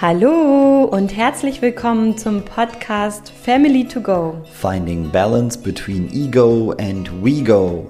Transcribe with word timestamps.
Hallo 0.00 0.84
und 0.84 1.16
herzlich 1.16 1.60
willkommen 1.60 2.16
zum 2.16 2.44
Podcast 2.44 3.32
Family 3.32 3.84
to 3.84 4.00
Go. 4.00 4.40
Finding 4.52 5.10
balance 5.10 5.58
between 5.58 6.08
ego 6.12 6.72
and 6.78 7.10
we 7.20 7.42
go. 7.42 7.84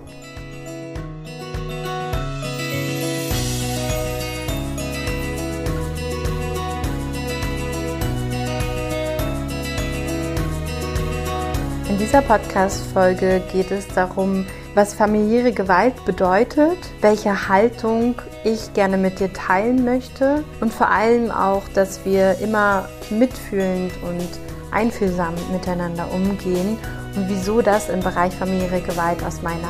In 11.90 11.98
dieser 11.98 12.22
Podcast-Folge 12.22 13.43
geht 13.52 13.70
es 13.70 13.87
darum, 13.88 14.47
was 14.75 14.94
familiäre 14.94 15.52
Gewalt 15.52 16.02
bedeutet, 16.06 16.79
welche 17.02 17.51
Haltung 17.51 18.15
ich 18.48 18.73
gerne 18.73 18.97
mit 18.97 19.20
dir 19.20 19.30
teilen 19.33 19.84
möchte 19.84 20.43
und 20.61 20.73
vor 20.73 20.88
allem 20.88 21.30
auch, 21.30 21.62
dass 21.75 22.05
wir 22.07 22.38
immer 22.38 22.88
mitfühlend 23.11 23.93
und 24.02 24.29
einfühlsam 24.71 25.34
miteinander 25.52 26.11
umgehen 26.12 26.79
und 27.15 27.29
wieso 27.29 27.61
das 27.61 27.91
im 27.91 28.01
Bereich 28.01 28.34
familiäre 28.34 28.80
Gewalt 28.80 29.23
aus 29.23 29.43
meiner 29.43 29.69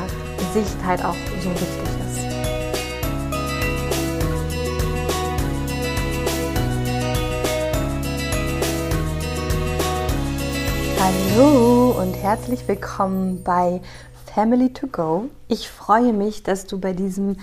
Sicht 0.53 0.77
halt 0.85 1.03
auch 1.03 1.15
so 1.43 1.49
wichtig 1.49 1.67
ist. 2.07 2.19
Hallo 11.01 12.01
und 12.01 12.13
herzlich 12.13 12.65
willkommen 12.65 13.43
bei 13.43 13.81
Family 14.33 14.71
to 14.71 14.87
Go. 14.87 15.25
Ich 15.49 15.69
freue 15.69 16.13
mich, 16.13 16.43
dass 16.43 16.65
du 16.65 16.79
bei 16.79 16.93
diesem 16.93 17.35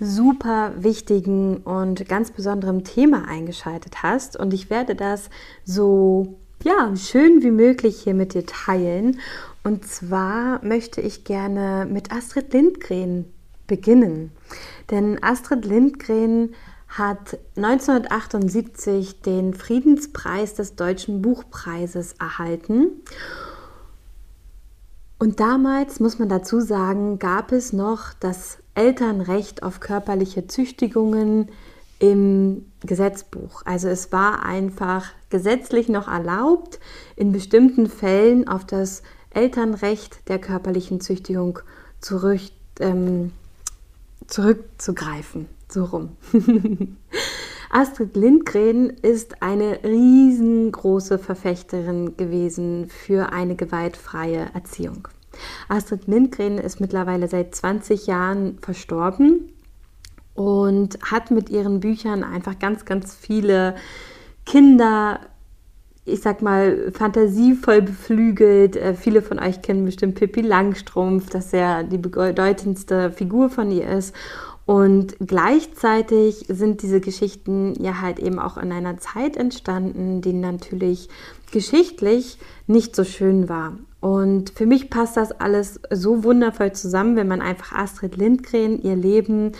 super 0.00 0.72
wichtigen 0.76 1.58
und 1.58 2.08
ganz 2.08 2.30
besonderen 2.30 2.84
Thema 2.84 3.28
eingeschaltet 3.28 4.02
hast 4.02 4.36
und 4.36 4.52
ich 4.52 4.70
werde 4.70 4.94
das 4.94 5.30
so 5.64 6.36
ja, 6.62 6.94
schön 6.96 7.42
wie 7.42 7.50
möglich 7.50 8.00
hier 8.02 8.14
mit 8.14 8.34
dir 8.34 8.46
teilen. 8.46 9.20
Und 9.62 9.86
zwar 9.86 10.64
möchte 10.64 11.00
ich 11.00 11.24
gerne 11.24 11.86
mit 11.90 12.12
Astrid 12.12 12.52
Lindgren 12.52 13.26
beginnen. 13.66 14.32
Denn 14.90 15.22
Astrid 15.22 15.64
Lindgren 15.64 16.54
hat 16.88 17.38
1978 17.56 19.22
den 19.22 19.54
Friedenspreis 19.54 20.54
des 20.54 20.76
Deutschen 20.76 21.20
Buchpreises 21.20 22.14
erhalten. 22.14 23.02
Und 25.18 25.40
damals, 25.40 25.98
muss 26.00 26.18
man 26.18 26.28
dazu 26.28 26.60
sagen, 26.60 27.18
gab 27.18 27.52
es 27.52 27.72
noch 27.72 28.12
das 28.20 28.58
Elternrecht 28.74 29.62
auf 29.62 29.80
körperliche 29.80 30.46
Züchtigungen 30.46 31.50
im 31.98 32.66
Gesetzbuch. 32.80 33.62
Also 33.64 33.88
es 33.88 34.12
war 34.12 34.44
einfach 34.44 35.06
gesetzlich 35.30 35.88
noch 35.88 36.08
erlaubt, 36.08 36.78
in 37.16 37.32
bestimmten 37.32 37.88
Fällen 37.88 38.46
auf 38.46 38.66
das 38.66 39.02
Elternrecht 39.30 40.28
der 40.28 40.38
körperlichen 40.38 41.00
Züchtigung 41.00 41.60
zurück, 42.00 42.40
ähm, 42.80 43.32
zurückzugreifen. 44.26 45.46
So 45.68 45.84
rum. 45.84 46.16
Astrid 47.70 48.16
Lindgren 48.16 48.90
ist 48.90 49.42
eine 49.42 49.80
riesengroße 49.82 51.18
Verfechterin 51.18 52.16
gewesen 52.16 52.88
für 52.88 53.32
eine 53.32 53.56
gewaltfreie 53.56 54.48
Erziehung. 54.54 55.08
Astrid 55.68 56.06
Lindgren 56.06 56.58
ist 56.58 56.80
mittlerweile 56.80 57.28
seit 57.28 57.54
20 57.54 58.06
Jahren 58.06 58.58
verstorben 58.60 59.52
und 60.34 60.98
hat 61.02 61.30
mit 61.30 61.50
ihren 61.50 61.80
Büchern 61.80 62.22
einfach 62.22 62.58
ganz, 62.58 62.84
ganz 62.84 63.14
viele 63.14 63.74
Kinder, 64.44 65.20
ich 66.04 66.20
sag 66.20 66.40
mal, 66.40 66.92
fantasievoll 66.92 67.82
beflügelt. 67.82 68.76
Äh, 68.76 68.94
viele 68.94 69.22
von 69.22 69.40
euch 69.40 69.60
kennen 69.60 69.84
bestimmt 69.84 70.14
Pippi 70.14 70.40
Langstrumpf, 70.40 71.30
dass 71.30 71.52
er 71.52 71.82
die 71.82 71.98
bedeutendste 71.98 73.10
Figur 73.10 73.50
von 73.50 73.70
ihr 73.72 73.88
ist. 73.88 74.14
Und 74.66 75.14
gleichzeitig 75.24 76.46
sind 76.48 76.82
diese 76.82 77.00
Geschichten 77.00 77.74
ja 77.80 78.00
halt 78.00 78.18
eben 78.18 78.40
auch 78.40 78.56
in 78.56 78.72
einer 78.72 78.98
Zeit 78.98 79.36
entstanden, 79.36 80.20
die 80.20 80.32
natürlich 80.32 81.08
geschichtlich 81.52 82.38
nicht 82.66 82.96
so 82.96 83.04
schön 83.04 83.48
war. 83.48 83.78
Und 84.00 84.50
für 84.50 84.66
mich 84.66 84.90
passt 84.90 85.16
das 85.16 85.30
alles 85.30 85.80
so 85.90 86.24
wundervoll 86.24 86.72
zusammen, 86.72 87.14
wenn 87.14 87.28
man 87.28 87.40
einfach 87.40 87.72
Astrid 87.72 88.16
Lindgren, 88.16 88.82
ihr 88.82 88.96
Leben, 88.96 89.52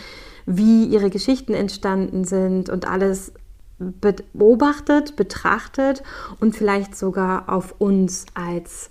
wie 0.45 0.85
ihre 0.85 1.09
Geschichten 1.09 1.53
entstanden 1.53 2.25
sind 2.25 2.69
und 2.69 2.85
alles 2.85 3.31
beobachtet, 3.79 5.15
betrachtet 5.15 6.03
und 6.41 6.55
vielleicht 6.55 6.97
sogar 6.97 7.47
auf 7.47 7.75
uns 7.79 8.25
als 8.33 8.89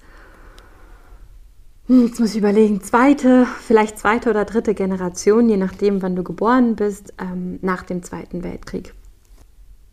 jetzt 1.88 2.20
muss 2.20 2.32
ich 2.32 2.38
überlegen, 2.38 2.82
zweite, 2.82 3.46
vielleicht 3.60 3.98
zweite 3.98 4.30
oder 4.30 4.44
dritte 4.44 4.74
Generation, 4.74 5.48
je 5.48 5.56
nachdem, 5.56 6.02
wann 6.02 6.16
du 6.16 6.22
geboren 6.22 6.76
bist, 6.76 7.14
ähm, 7.20 7.58
nach 7.62 7.82
dem 7.82 8.02
Zweiten 8.02 8.42
Weltkrieg. 8.42 8.94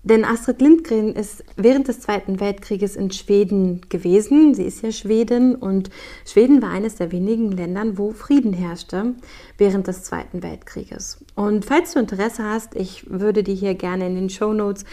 Denn 0.05 0.25
Astrid 0.25 0.61
Lindgren 0.61 1.13
ist 1.13 1.45
während 1.55 1.87
des 1.87 2.01
Zweiten 2.01 2.41
Weltkrieges 2.41 2.97
in 2.97 3.09
Schweden 3.09 3.79
gewesen. 3.87 4.53
Sie 4.53 4.63
ist 4.63 4.81
ja 4.81 4.91
Schwedin 4.91 5.55
und 5.55 5.89
Schweden 6.25 6.61
war 6.61 6.71
eines 6.71 6.95
der 6.95 7.13
wenigen 7.13 7.53
Länder, 7.53 7.97
wo 7.97 8.11
Frieden 8.11 8.51
herrschte 8.51 9.13
während 9.57 9.87
des 9.87 10.03
Zweiten 10.03 10.43
Weltkrieges. 10.43 11.23
Und 11.35 11.63
falls 11.63 11.93
du 11.93 11.99
Interesse 11.99 12.43
hast, 12.43 12.75
ich 12.75 13.09
würde 13.09 13.43
dir 13.43 13.55
hier 13.55 13.75
gerne 13.75 14.07
in 14.07 14.15
den 14.15 14.29
Show 14.29 14.51
Notes 14.51 14.83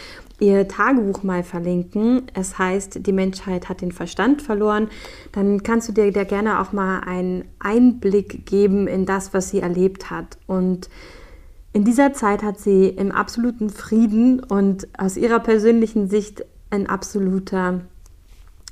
ihr 0.41 0.67
Tagebuch 0.67 1.23
mal 1.23 1.43
verlinken. 1.43 2.23
Es 2.33 2.57
heißt, 2.57 3.05
die 3.05 3.13
Menschheit 3.13 3.69
hat 3.69 3.81
den 3.81 3.91
Verstand 3.91 4.41
verloren. 4.41 4.89
Dann 5.31 5.63
kannst 5.63 5.87
du 5.87 5.93
dir 5.93 6.11
da 6.11 6.23
gerne 6.23 6.59
auch 6.59 6.73
mal 6.73 7.01
einen 7.01 7.45
Einblick 7.59 8.45
geben 8.45 8.87
in 8.87 9.05
das, 9.05 9.33
was 9.33 9.49
sie 9.49 9.59
erlebt 9.59 10.09
hat. 10.09 10.37
Und 10.47 10.89
in 11.73 11.85
dieser 11.85 12.13
Zeit 12.13 12.43
hat 12.43 12.59
sie 12.59 12.87
im 12.87 13.11
absoluten 13.11 13.69
Frieden 13.69 14.43
und 14.43 14.87
aus 14.97 15.15
ihrer 15.15 15.39
persönlichen 15.39 16.09
Sicht 16.09 16.43
in 16.71 16.87
absoluter 16.87 17.81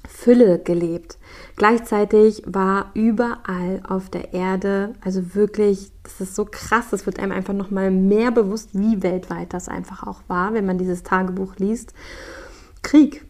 Fülle 0.09 0.59
gelebt. 0.59 1.18
Gleichzeitig 1.56 2.42
war 2.46 2.90
überall 2.96 3.81
auf 3.88 4.09
der 4.09 4.34
Erde, 4.34 4.94
also 5.02 5.36
wirklich, 5.36 5.92
das 6.03 6.20
ist 6.20 6.36
so 6.36 6.46
krass, 6.46 6.88
das 6.90 7.06
wird 7.06 7.20
einem 7.20 7.31
einfach 7.31 7.53
noch 7.53 7.70
mal 7.70 7.92
mehr 7.92 8.31
bewusst, 8.31 8.72
wie 8.74 9.03
weltweit 9.03 9.53
das 9.53 9.69
einfach 9.69 10.06
auch 10.06 10.22
war, 10.28 10.53
wenn 10.53 10.66
man 10.66 10.80
dieses 10.80 11.03
Tagebuch 11.03 11.58
liest. 11.58 11.94
Krieg. 12.81 13.24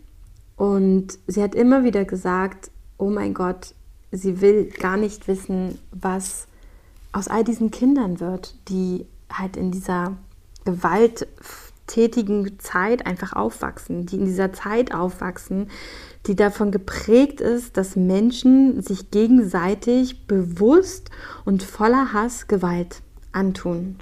Und 0.55 1.19
sie 1.27 1.43
hat 1.43 1.53
immer 1.53 1.83
wieder 1.83 2.05
gesagt, 2.05 2.71
oh 2.97 3.09
mein 3.09 3.33
Gott, 3.33 3.75
sie 4.11 4.41
will 4.41 4.65
gar 4.65 4.97
nicht 4.97 5.27
wissen, 5.27 5.77
was 5.91 6.47
aus 7.11 7.27
all 7.27 7.43
diesen 7.43 7.71
Kindern 7.71 8.19
wird, 8.19 8.55
die 8.69 9.05
halt 9.31 9.57
in 9.57 9.71
dieser 9.71 10.15
gewalttätigen 10.65 12.59
Zeit 12.59 13.05
einfach 13.05 13.33
aufwachsen, 13.33 14.05
die 14.05 14.17
in 14.17 14.25
dieser 14.25 14.53
Zeit 14.53 14.93
aufwachsen, 14.93 15.69
die 16.27 16.35
davon 16.35 16.71
geprägt 16.71 17.41
ist, 17.41 17.77
dass 17.77 17.95
Menschen 17.95 18.81
sich 18.81 19.11
gegenseitig 19.11 20.27
bewusst 20.27 21.09
und 21.45 21.63
voller 21.63 22.13
Hass 22.13 22.47
Gewalt 22.47 23.01
antun. 23.31 23.97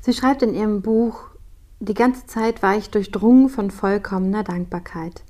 Sie 0.00 0.12
schreibt 0.12 0.42
in 0.42 0.54
ihrem 0.54 0.82
Buch, 0.82 1.28
die 1.80 1.94
ganze 1.94 2.26
Zeit 2.26 2.62
war 2.62 2.76
ich 2.76 2.90
durchdrungen 2.90 3.48
von 3.48 3.70
vollkommener 3.70 4.44
Dankbarkeit, 4.44 5.24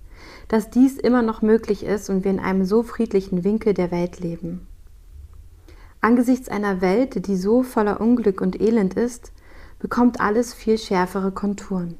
dass 0.49 0.71
dies 0.71 0.99
immer 0.99 1.23
noch 1.23 1.43
möglich 1.43 1.85
ist 1.85 2.11
und 2.11 2.25
wir 2.25 2.31
in 2.31 2.41
einem 2.41 2.65
so 2.65 2.83
friedlichen 2.83 3.45
Winkel 3.45 3.75
der 3.75 3.91
Welt 3.91 4.21
leben. 4.21 4.67
Angesichts 6.01 6.49
einer 6.49 6.81
Welt, 6.81 7.27
die 7.27 7.37
so 7.37 7.63
voller 7.63 8.01
Unglück 8.01 8.41
und 8.41 8.61
Elend 8.61 8.95
ist, 8.95 9.33
bekommt 9.79 10.21
alles 10.21 10.53
viel 10.53 10.79
schärfere 10.79 11.33
Konturen. 11.33 11.97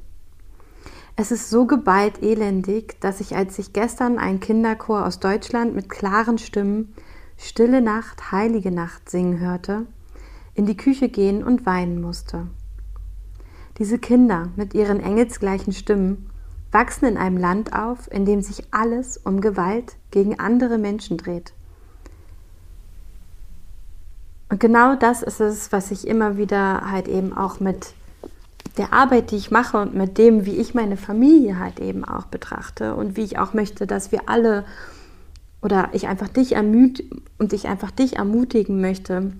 Es 1.15 1.31
ist 1.31 1.51
so 1.51 1.67
geballt 1.67 2.23
elendig, 2.23 2.99
dass 2.99 3.19
ich, 3.19 3.35
als 3.35 3.59
ich 3.59 3.71
gestern 3.71 4.17
einen 4.17 4.39
Kinderchor 4.39 5.05
aus 5.05 5.19
Deutschland 5.19 5.75
mit 5.75 5.87
klaren 5.87 6.39
Stimmen 6.39 6.95
Stille 7.37 7.81
Nacht, 7.81 8.31
heilige 8.31 8.71
Nacht 8.71 9.09
singen 9.09 9.39
hörte, 9.39 9.85
in 10.55 10.65
die 10.65 10.77
Küche 10.77 11.09
gehen 11.09 11.43
und 11.43 11.67
weinen 11.67 12.01
musste. 12.01 12.47
Diese 13.77 13.99
Kinder 13.99 14.49
mit 14.55 14.73
ihren 14.73 14.99
engelsgleichen 14.99 15.73
Stimmen 15.73 16.29
wachsen 16.71 17.05
in 17.05 17.17
einem 17.17 17.37
Land 17.37 17.73
auf, 17.73 18.11
in 18.11 18.25
dem 18.25 18.41
sich 18.41 18.73
alles 18.73 19.17
um 19.17 19.39
Gewalt 19.39 19.95
gegen 20.09 20.39
andere 20.39 20.79
Menschen 20.79 21.17
dreht. 21.17 21.53
Und 24.49 24.59
genau 24.59 24.95
das 24.95 25.21
ist 25.21 25.39
es, 25.39 25.71
was 25.71 25.91
ich 25.91 26.07
immer 26.07 26.37
wieder 26.37 26.89
halt 26.89 27.07
eben 27.07 27.35
auch 27.35 27.59
mit 27.59 27.93
der 28.77 28.93
Arbeit, 28.93 29.31
die 29.31 29.35
ich 29.35 29.51
mache 29.51 29.77
und 29.77 29.93
mit 29.93 30.17
dem, 30.17 30.45
wie 30.45 30.55
ich 30.57 30.73
meine 30.73 30.97
Familie 30.97 31.59
halt 31.59 31.79
eben 31.79 32.03
auch 32.03 32.25
betrachte 32.25 32.95
und 32.95 33.17
wie 33.17 33.23
ich 33.23 33.37
auch 33.37 33.53
möchte, 33.53 33.85
dass 33.85 34.11
wir 34.11 34.27
alle 34.27 34.65
oder 35.61 35.89
ich 35.93 36.07
einfach 36.07 36.27
dich 36.27 36.53
ermüt 36.55 37.03
und 37.37 37.53
ich 37.53 37.67
einfach 37.67 37.91
dich 37.91 38.17
ermutigen 38.17 38.81
möchte, 38.81 39.31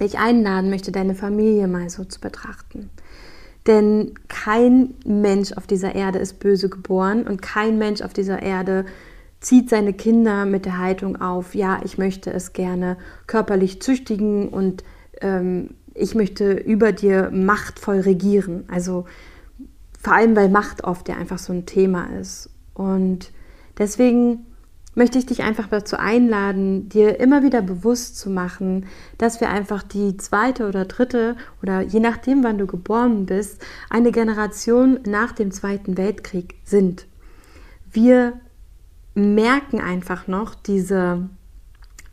dich 0.00 0.18
einladen 0.18 0.70
möchte, 0.70 0.92
deine 0.92 1.14
Familie 1.14 1.68
mal 1.68 1.88
so 1.88 2.04
zu 2.04 2.20
betrachten. 2.20 2.90
Denn 3.66 4.12
kein 4.28 4.94
Mensch 5.06 5.52
auf 5.52 5.66
dieser 5.66 5.94
Erde 5.94 6.18
ist 6.18 6.38
böse 6.38 6.68
geboren 6.68 7.26
und 7.26 7.40
kein 7.40 7.78
Mensch 7.78 8.02
auf 8.02 8.12
dieser 8.12 8.42
Erde 8.42 8.84
zieht 9.40 9.70
seine 9.70 9.92
Kinder 9.92 10.46
mit 10.46 10.64
der 10.64 10.78
Haltung 10.78 11.20
auf, 11.20 11.54
ja, 11.54 11.80
ich 11.84 11.96
möchte 11.96 12.32
es 12.32 12.52
gerne 12.52 12.96
körperlich 13.26 13.80
züchtigen 13.80 14.48
und 14.48 14.84
ähm, 15.20 15.70
ich 15.94 16.14
möchte 16.14 16.52
über 16.52 16.92
dir 16.92 17.30
machtvoll 17.32 18.00
regieren. 18.00 18.64
Also 18.68 19.06
vor 20.00 20.14
allem, 20.14 20.36
weil 20.36 20.48
Macht 20.48 20.84
oft 20.84 21.08
ja 21.08 21.16
einfach 21.16 21.38
so 21.38 21.52
ein 21.52 21.66
Thema 21.66 22.06
ist. 22.20 22.50
Und 22.74 23.30
deswegen 23.78 24.46
möchte 24.94 25.18
ich 25.18 25.26
dich 25.26 25.42
einfach 25.42 25.68
dazu 25.68 25.96
einladen, 25.96 26.88
dir 26.88 27.18
immer 27.20 27.42
wieder 27.42 27.62
bewusst 27.62 28.18
zu 28.18 28.30
machen, 28.30 28.86
dass 29.18 29.40
wir 29.40 29.48
einfach 29.50 29.82
die 29.82 30.16
zweite 30.16 30.68
oder 30.68 30.84
dritte 30.84 31.36
oder 31.62 31.80
je 31.80 32.00
nachdem, 32.00 32.44
wann 32.44 32.58
du 32.58 32.66
geboren 32.66 33.26
bist, 33.26 33.64
eine 33.90 34.12
Generation 34.12 35.00
nach 35.06 35.32
dem 35.32 35.50
Zweiten 35.50 35.96
Weltkrieg 35.96 36.54
sind. 36.64 37.06
Wir 37.90 38.34
merken 39.14 39.80
einfach 39.80 40.26
noch 40.26 40.54
diese 40.54 41.28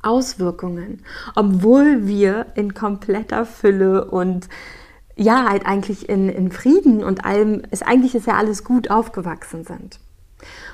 Auswirkungen, 0.03 1.03
obwohl 1.36 2.07
wir 2.07 2.48
in 2.56 2.74
kompletter 2.74 3.45
Fülle 3.45 4.06
und 4.06 4.50
ja, 5.15 5.48
halt 5.50 5.65
eigentlich 5.65 6.09
in, 6.09 6.30
in 6.30 6.51
Frieden 6.51 7.03
und 7.03 7.25
allem, 7.25 7.62
ist 7.69 7.86
eigentlich 7.86 8.15
ist 8.15 8.27
ja 8.27 8.38
alles 8.38 8.63
gut 8.63 8.89
aufgewachsen 8.89 9.63
sind. 9.63 10.00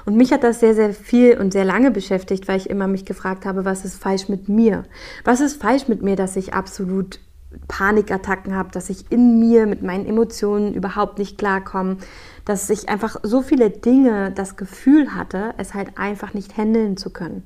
Und 0.05 0.15
mich 0.15 0.31
hat 0.31 0.43
das 0.43 0.61
sehr, 0.61 0.73
sehr 0.73 0.93
viel 0.93 1.37
und 1.37 1.51
sehr 1.51 1.65
lange 1.65 1.91
beschäftigt, 1.91 2.47
weil 2.47 2.57
ich 2.57 2.69
immer 2.69 2.87
mich 2.87 3.05
gefragt 3.05 3.45
habe, 3.45 3.65
was 3.65 3.83
ist 3.83 4.01
falsch 4.01 4.29
mit 4.29 4.47
mir? 4.47 4.83
Was 5.25 5.41
ist 5.41 5.61
falsch 5.61 5.89
mit 5.89 6.01
mir, 6.01 6.15
dass 6.15 6.37
ich 6.37 6.53
absolut 6.53 7.19
Panikattacken 7.67 8.55
habe, 8.55 8.71
dass 8.71 8.89
ich 8.89 9.11
in 9.11 9.39
mir 9.39 9.65
mit 9.65 9.81
meinen 9.81 10.05
Emotionen 10.05 10.73
überhaupt 10.73 11.17
nicht 11.17 11.37
klarkomme, 11.37 11.97
dass 12.45 12.69
ich 12.69 12.87
einfach 12.87 13.17
so 13.23 13.41
viele 13.41 13.69
Dinge 13.69 14.31
das 14.31 14.55
Gefühl 14.55 15.15
hatte, 15.15 15.53
es 15.57 15.73
halt 15.73 15.97
einfach 15.97 16.33
nicht 16.33 16.57
handeln 16.57 16.95
zu 16.95 17.09
können 17.09 17.43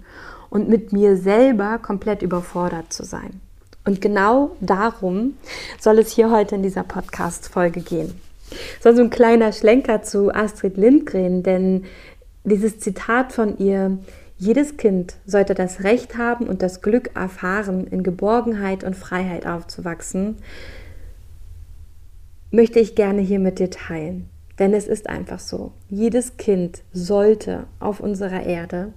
und 0.51 0.69
mit 0.69 0.93
mir 0.93 1.17
selber 1.17 1.79
komplett 1.79 2.21
überfordert 2.21 2.93
zu 2.93 3.03
sein. 3.03 3.41
Und 3.83 3.99
genau 3.99 4.55
darum 4.59 5.33
soll 5.79 5.97
es 5.97 6.11
hier 6.11 6.29
heute 6.29 6.53
in 6.53 6.61
dieser 6.61 6.83
Podcast-Folge 6.83 7.81
gehen. 7.81 8.13
So, 8.81 8.89
ein 8.89 9.09
kleiner 9.09 9.53
Schlenker 9.53 10.03
zu 10.03 10.29
Astrid 10.29 10.77
Lindgren, 10.77 11.41
denn 11.41 11.85
dieses 12.43 12.79
Zitat 12.79 13.31
von 13.31 13.57
ihr, 13.57 13.97
jedes 14.37 14.77
Kind 14.77 15.15
sollte 15.25 15.55
das 15.55 15.83
Recht 15.83 16.17
haben 16.17 16.47
und 16.47 16.61
das 16.61 16.81
Glück 16.81 17.15
erfahren, 17.15 17.87
in 17.87 18.03
Geborgenheit 18.03 18.83
und 18.83 18.95
Freiheit 18.95 19.47
aufzuwachsen, 19.47 20.37
möchte 22.51 22.79
ich 22.79 22.95
gerne 22.95 23.21
hier 23.21 23.39
mit 23.39 23.59
dir 23.59 23.71
teilen. 23.71 24.29
Denn 24.59 24.73
es 24.73 24.87
ist 24.87 25.09
einfach 25.09 25.39
so. 25.39 25.71
Jedes 25.89 26.37
Kind 26.37 26.83
sollte 26.91 27.63
auf 27.79 27.99
unserer 27.99 28.43
Erde 28.43 28.93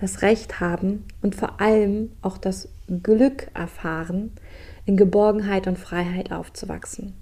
das 0.00 0.22
Recht 0.22 0.60
haben 0.60 1.04
und 1.22 1.34
vor 1.34 1.60
allem 1.60 2.12
auch 2.22 2.38
das 2.38 2.68
Glück 3.02 3.48
erfahren, 3.54 4.32
in 4.86 4.96
Geborgenheit 4.96 5.66
und 5.66 5.78
Freiheit 5.78 6.32
aufzuwachsen. 6.32 7.14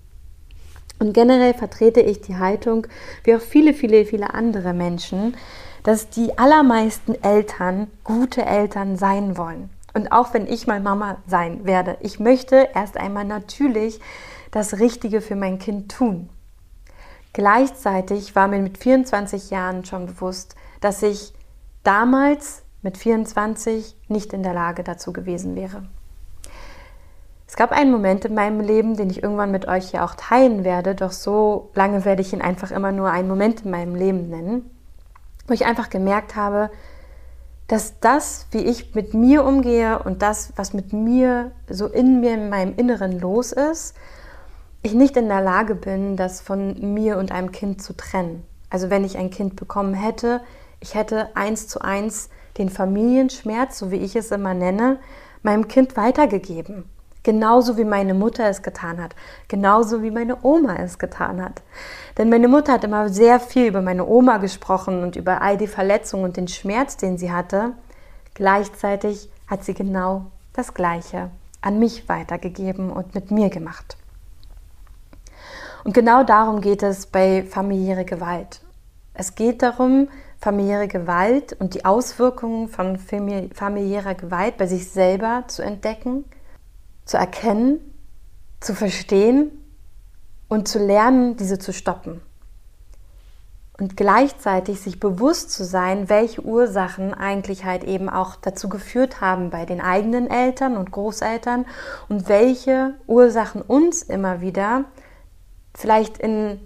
Und 0.99 1.12
generell 1.12 1.55
vertrete 1.55 2.00
ich 2.00 2.20
die 2.20 2.37
Haltung, 2.37 2.87
wie 3.25 3.34
auch 3.34 3.40
viele, 3.40 3.75
viele, 3.75 4.06
viele 4.06 4.32
andere 4.32 4.73
Menschen, 4.73 5.37
dass 5.82 6.08
die 6.08 6.38
allermeisten 6.38 7.14
Eltern 7.23 7.88
gute 8.02 8.44
Eltern 8.44 8.96
sein 8.96 9.37
wollen. 9.37 9.70
Und 9.94 10.12
auch 10.12 10.34
wenn 10.34 10.46
ich 10.46 10.67
mal 10.67 10.81
Mama 10.81 11.19
sein 11.26 11.64
werde, 11.64 11.96
ich 12.00 12.19
möchte 12.19 12.69
erst 12.75 12.96
einmal 12.96 13.25
natürlich 13.25 14.00
das 14.50 14.78
Richtige 14.78 15.20
für 15.20 15.37
mein 15.37 15.58
Kind 15.58 15.90
tun. 15.90 16.28
Gleichzeitig 17.32 18.34
war 18.34 18.49
mir 18.49 18.61
mit 18.61 18.78
24 18.78 19.50
Jahren 19.50 19.84
schon 19.84 20.06
bewusst, 20.06 20.55
dass 20.81 21.02
ich 21.02 21.32
damals 21.82 22.62
mit 22.82 22.96
24 22.96 23.96
nicht 24.08 24.32
in 24.32 24.43
der 24.43 24.55
Lage 24.55 24.84
dazu 24.84 25.12
gewesen 25.12 25.56
wäre. 25.56 25.84
Es 27.49 27.56
gab 27.56 27.73
einen 27.73 27.93
Moment 27.93 28.25
in 28.25 28.34
meinem 28.34 28.61
Leben, 28.61 28.96
den 28.96 29.11
ich 29.11 29.23
irgendwann 29.23 29.50
mit 29.52 29.69
euch 29.69 29.93
ja 29.93 30.05
auch 30.05 30.14
teilen 30.14 30.64
werde, 30.64 30.94
doch 30.94 31.12
so 31.12 31.70
lange 31.75 32.05
werde 32.05 32.23
ich 32.23 32.32
ihn 32.32 32.43
einfach 32.43 32.70
immer 32.70 32.93
nur 32.93 33.11
einen 33.11 33.28
Moment 33.28 33.64
in 33.64 33.70
meinem 33.70 33.94
Leben 33.94 34.28
nennen 34.28 34.70
wo 35.46 35.55
ich 35.55 35.67
einfach 35.67 35.90
gemerkt 35.90 36.37
habe, 36.37 36.70
dass 37.69 37.99
das, 38.00 38.46
wie 38.52 38.64
ich 38.64 38.94
mit 38.94 39.14
mir 39.14 39.44
umgehe 39.44 39.99
und 40.00 40.23
das, 40.23 40.52
was 40.56 40.73
mit 40.73 40.93
mir 40.93 41.50
so 41.69 41.87
in 41.87 42.20
mir, 42.20 42.34
in 42.34 42.49
meinem 42.49 42.75
Inneren 42.76 43.19
los 43.19 43.52
ist, 43.52 43.94
ich 44.82 44.94
nicht 44.94 45.17
in 45.17 45.28
der 45.28 45.40
Lage 45.40 45.75
bin, 45.75 46.17
das 46.17 46.40
von 46.40 46.94
mir 46.94 47.19
und 47.19 47.32
einem 47.32 47.50
Kind 47.50 47.82
zu 47.82 47.93
trennen. 47.96 48.44
Also 48.70 48.88
wenn 48.88 49.05
ich 49.05 49.19
ein 49.19 49.31
Kind 49.31 49.56
bekommen 49.56 49.94
hätte, 49.94 50.40
ich 50.81 50.94
hätte 50.94 51.34
eins 51.34 51.67
zu 51.67 51.81
eins 51.81 52.28
den 52.58 52.69
Familienschmerz, 52.69 53.79
so 53.79 53.91
wie 53.91 53.97
ich 53.97 54.17
es 54.17 54.31
immer 54.31 54.55
nenne, 54.55 54.99
meinem 55.43 55.69
Kind 55.69 55.97
weitergegeben. 55.97 56.85
Genauso 57.23 57.76
wie 57.76 57.85
meine 57.85 58.14
Mutter 58.14 58.49
es 58.49 58.62
getan 58.62 59.03
hat. 59.03 59.17
Genauso 59.49 60.03
wie 60.03 60.12
meine 60.12 60.44
Oma 60.44 60.76
es 60.76 60.99
getan 60.99 61.43
hat. 61.43 61.62
Denn 62.19 62.29
meine 62.29 62.47
Mutter 62.47 62.75
hat 62.75 62.85
immer 62.85 63.08
sehr 63.08 63.41
viel 63.41 63.67
über 63.67 63.82
meine 63.82 64.06
Oma 64.06 64.37
gesprochen 64.37 65.03
und 65.03 65.17
über 65.17 65.43
all 65.43 65.56
die 65.56 65.67
Verletzungen 65.67 66.25
und 66.25 66.37
den 66.37 66.47
Schmerz, 66.47 66.97
den 66.97 67.19
sie 67.19 67.32
hatte. 67.32 67.73
Gleichzeitig 68.35 69.29
hat 69.49 69.64
sie 69.64 69.75
genau 69.75 70.26
das 70.52 70.73
Gleiche 70.73 71.31
an 71.62 71.81
mich 71.81 72.09
weitergegeben 72.09 72.91
und 72.91 73.17
mit 73.17 73.32
mir 73.32 73.50
gemacht. 73.50 73.97
Und 75.82 75.94
genau 75.94 76.23
darum 76.23 76.61
geht 76.61 76.85
es 76.85 77.06
bei 77.06 77.43
familiäre 77.43 78.05
Gewalt. 78.05 78.61
Es 79.14 79.35
geht 79.35 79.62
darum, 79.62 80.09
familiäre 80.47 80.87
Gewalt 80.87 81.55
und 81.59 81.75
die 81.75 81.85
Auswirkungen 81.85 82.69
von 82.69 82.99
familiärer 82.99 84.15
Gewalt 84.15 84.57
bei 84.57 84.67
sich 84.67 84.91
selber 84.91 85.45
zu 85.49 85.63
entdecken 85.63 86.25
zu 87.07 87.17
erkennen, 87.17 87.81
zu 88.61 88.75
verstehen 88.75 89.51
und 90.49 90.69
zu 90.69 90.79
lernen, 90.79 91.37
diese 91.37 91.59
zu 91.59 91.73
stoppen. 91.73 92.21
Und 93.79 93.97
gleichzeitig 93.97 94.81
sich 94.81 95.01
bewusst 95.01 95.51
zu 95.53 95.65
sein, 95.65 96.09
welche 96.09 96.43
Ursachen 96.43 97.15
eigentlich 97.15 97.65
halt 97.65 97.85
eben 97.85 98.09
auch 98.09 98.37
dazu 98.37 98.69
geführt 98.69 99.21
haben 99.21 99.51
bei 99.51 99.67
den 99.67 99.81
eigenen 99.81 100.29
Eltern 100.29 100.77
und 100.77 100.91
Großeltern 100.91 101.67
und 102.09 102.29
welche 102.29 102.95
Ursachen 103.07 103.62
uns 103.62 104.03
immer 104.03 104.41
wieder 104.41 104.85
vielleicht 105.75 106.19
in 106.19 106.59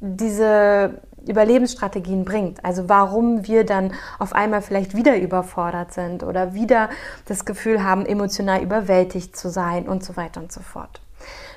diese 0.00 1.02
Überlebensstrategien 1.28 2.24
bringt. 2.24 2.64
Also 2.64 2.88
warum 2.88 3.46
wir 3.46 3.64
dann 3.64 3.92
auf 4.18 4.32
einmal 4.32 4.62
vielleicht 4.62 4.96
wieder 4.96 5.16
überfordert 5.16 5.92
sind 5.92 6.22
oder 6.22 6.54
wieder 6.54 6.90
das 7.26 7.44
Gefühl 7.44 7.82
haben, 7.82 8.06
emotional 8.06 8.62
überwältigt 8.62 9.36
zu 9.36 9.48
sein 9.48 9.88
und 9.88 10.04
so 10.04 10.16
weiter 10.16 10.40
und 10.40 10.52
so 10.52 10.60
fort. 10.60 11.00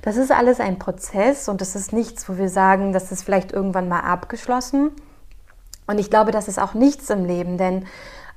Das 0.01 0.17
ist 0.17 0.31
alles 0.31 0.59
ein 0.59 0.79
Prozess 0.79 1.49
und 1.49 1.61
das 1.61 1.75
ist 1.75 1.93
nichts, 1.93 2.29
wo 2.29 2.37
wir 2.37 2.49
sagen, 2.49 2.93
das 2.93 3.11
ist 3.11 3.23
vielleicht 3.23 3.51
irgendwann 3.51 3.89
mal 3.89 4.01
abgeschlossen. 4.01 4.91
Und 5.87 5.99
ich 5.99 6.09
glaube, 6.09 6.31
das 6.31 6.47
ist 6.47 6.59
auch 6.59 6.73
nichts 6.73 7.09
im 7.09 7.25
Leben, 7.25 7.57
denn 7.57 7.85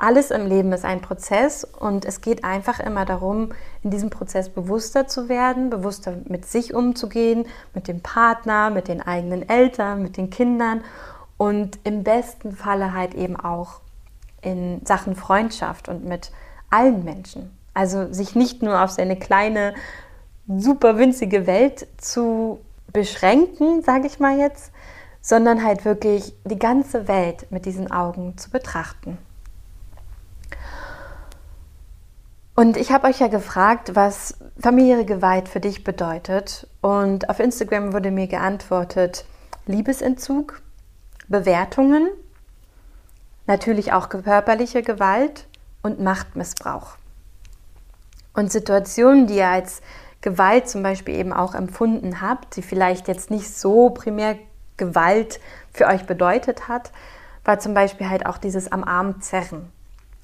alles 0.02 0.32
im 0.32 0.46
Leben 0.46 0.72
ist 0.72 0.84
ein 0.84 1.00
Prozess 1.00 1.62
und 1.62 2.04
es 2.04 2.20
geht 2.20 2.42
einfach 2.42 2.80
immer 2.80 3.04
darum, 3.04 3.50
in 3.84 3.90
diesem 3.90 4.10
Prozess 4.10 4.48
bewusster 4.48 5.06
zu 5.06 5.28
werden, 5.28 5.70
bewusster 5.70 6.14
mit 6.24 6.44
sich 6.44 6.74
umzugehen, 6.74 7.46
mit 7.72 7.86
dem 7.86 8.00
Partner, 8.00 8.70
mit 8.70 8.88
den 8.88 9.00
eigenen 9.00 9.48
Eltern, 9.48 10.02
mit 10.02 10.16
den 10.16 10.28
Kindern 10.28 10.82
und 11.42 11.80
im 11.82 12.04
besten 12.04 12.52
Falle 12.52 12.92
halt 12.92 13.14
eben 13.14 13.34
auch 13.34 13.80
in 14.42 14.80
Sachen 14.87 15.16
Freundschaft 15.16 15.88
und 15.88 16.04
mit 16.04 16.30
allen 16.70 17.02
Menschen. 17.02 17.50
Also 17.75 18.12
sich 18.12 18.37
nicht 18.37 18.62
nur 18.62 18.80
auf 18.80 18.90
seine 18.90 19.18
kleine, 19.18 19.75
super 20.46 20.99
winzige 20.99 21.49
Welt 21.49 21.88
zu 21.96 22.61
beschränken, 22.92 23.82
sage 23.82 24.06
ich 24.06 24.20
mal 24.20 24.38
jetzt, 24.38 24.70
sondern 25.20 25.64
halt 25.64 25.84
wirklich 25.84 26.32
die 26.44 26.61
ganze 26.61 27.08
Welt 27.08 27.50
mit 27.50 27.66
diesen 27.66 27.90
Augen 27.90 28.38
zu 28.38 28.49
betrachten. 28.49 29.18
Und 32.54 32.76
ich 32.76 32.92
habe 32.92 33.08
euch 33.08 33.18
ja 33.18 33.26
gefragt, 33.26 33.96
was 33.96 34.38
familiäre 34.61 35.04
Gewalt 35.04 35.49
für 35.49 35.58
dich 35.58 35.82
bedeutet. 35.82 36.68
Und 36.82 37.28
auf 37.28 37.40
Instagram 37.40 37.92
wurde 37.92 38.12
mir 38.12 38.28
geantwortet, 38.28 39.25
Liebesentzug, 39.66 40.62
Bewertungen, 41.32 42.08
natürlich 43.48 43.92
auch 43.92 44.08
körperliche 44.08 44.82
Gewalt 44.82 45.48
und 45.82 46.00
Machtmissbrauch. 46.00 46.94
Und 48.34 48.52
Situationen, 48.52 49.26
die 49.26 49.38
ihr 49.38 49.48
als 49.48 49.82
Gewalt 50.20 50.68
zum 50.68 50.84
Beispiel 50.84 51.16
eben 51.16 51.32
auch 51.32 51.56
empfunden 51.56 52.20
habt, 52.20 52.54
die 52.54 52.62
vielleicht 52.62 53.08
jetzt 53.08 53.30
nicht 53.30 53.52
so 53.52 53.90
primär 53.90 54.38
Gewalt 54.76 55.40
für 55.72 55.86
euch 55.86 56.06
bedeutet 56.06 56.68
hat, 56.68 56.92
war 57.44 57.58
zum 57.58 57.74
Beispiel 57.74 58.08
halt 58.08 58.26
auch 58.26 58.38
dieses 58.38 58.70
am 58.70 58.84
Arm 58.84 59.20
zerren. 59.20 59.70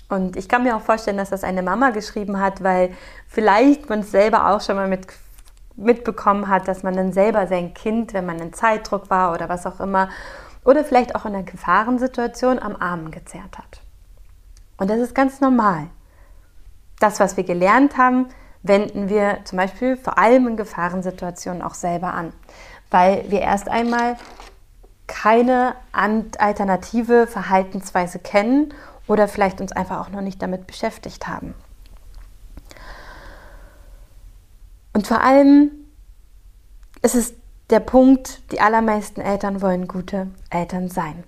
Und 0.08 0.36
ich 0.36 0.48
kann 0.48 0.62
mir 0.62 0.76
auch 0.76 0.80
vorstellen, 0.82 1.18
dass 1.18 1.30
das 1.30 1.44
eine 1.44 1.62
Mama 1.62 1.90
geschrieben 1.90 2.40
hat, 2.40 2.62
weil 2.62 2.94
vielleicht 3.26 3.88
man 3.90 4.00
es 4.00 4.10
selber 4.10 4.50
auch 4.50 4.60
schon 4.60 4.76
mal 4.76 4.88
mit 4.88 5.06
mitbekommen 5.78 6.48
hat, 6.48 6.66
dass 6.66 6.82
man 6.82 6.96
dann 6.96 7.12
selber 7.12 7.46
sein 7.46 7.72
Kind, 7.72 8.12
wenn 8.12 8.26
man 8.26 8.40
in 8.40 8.52
Zeitdruck 8.52 9.10
war 9.10 9.32
oder 9.32 9.48
was 9.48 9.64
auch 9.64 9.78
immer, 9.80 10.08
oder 10.68 10.84
vielleicht 10.84 11.14
auch 11.14 11.24
in 11.24 11.34
einer 11.34 11.44
Gefahrensituation 11.44 12.58
am 12.58 12.76
Arm 12.76 13.10
gezerrt 13.10 13.56
hat. 13.56 13.80
Und 14.76 14.90
das 14.90 15.00
ist 15.00 15.14
ganz 15.14 15.40
normal. 15.40 15.86
Das, 17.00 17.20
was 17.20 17.38
wir 17.38 17.44
gelernt 17.44 17.96
haben, 17.96 18.26
wenden 18.62 19.08
wir 19.08 19.38
zum 19.44 19.56
Beispiel 19.56 19.96
vor 19.96 20.18
allem 20.18 20.46
in 20.46 20.56
Gefahrensituationen 20.58 21.62
auch 21.62 21.72
selber 21.72 22.12
an, 22.12 22.34
weil 22.90 23.24
wir 23.30 23.40
erst 23.40 23.70
einmal 23.70 24.18
keine 25.06 25.74
alternative 25.92 27.26
Verhaltensweise 27.26 28.18
kennen 28.18 28.74
oder 29.06 29.26
vielleicht 29.26 29.62
uns 29.62 29.72
einfach 29.72 30.00
auch 30.00 30.10
noch 30.10 30.20
nicht 30.20 30.42
damit 30.42 30.66
beschäftigt 30.66 31.28
haben. 31.28 31.54
Und 34.92 35.06
vor 35.06 35.22
allem 35.22 35.70
ist 37.00 37.14
es 37.14 37.32
der 37.70 37.80
Punkt, 37.80 38.40
die 38.52 38.60
allermeisten 38.60 39.20
Eltern 39.20 39.60
wollen 39.60 39.88
gute 39.88 40.28
Eltern 40.50 40.88
sein. 40.88 41.24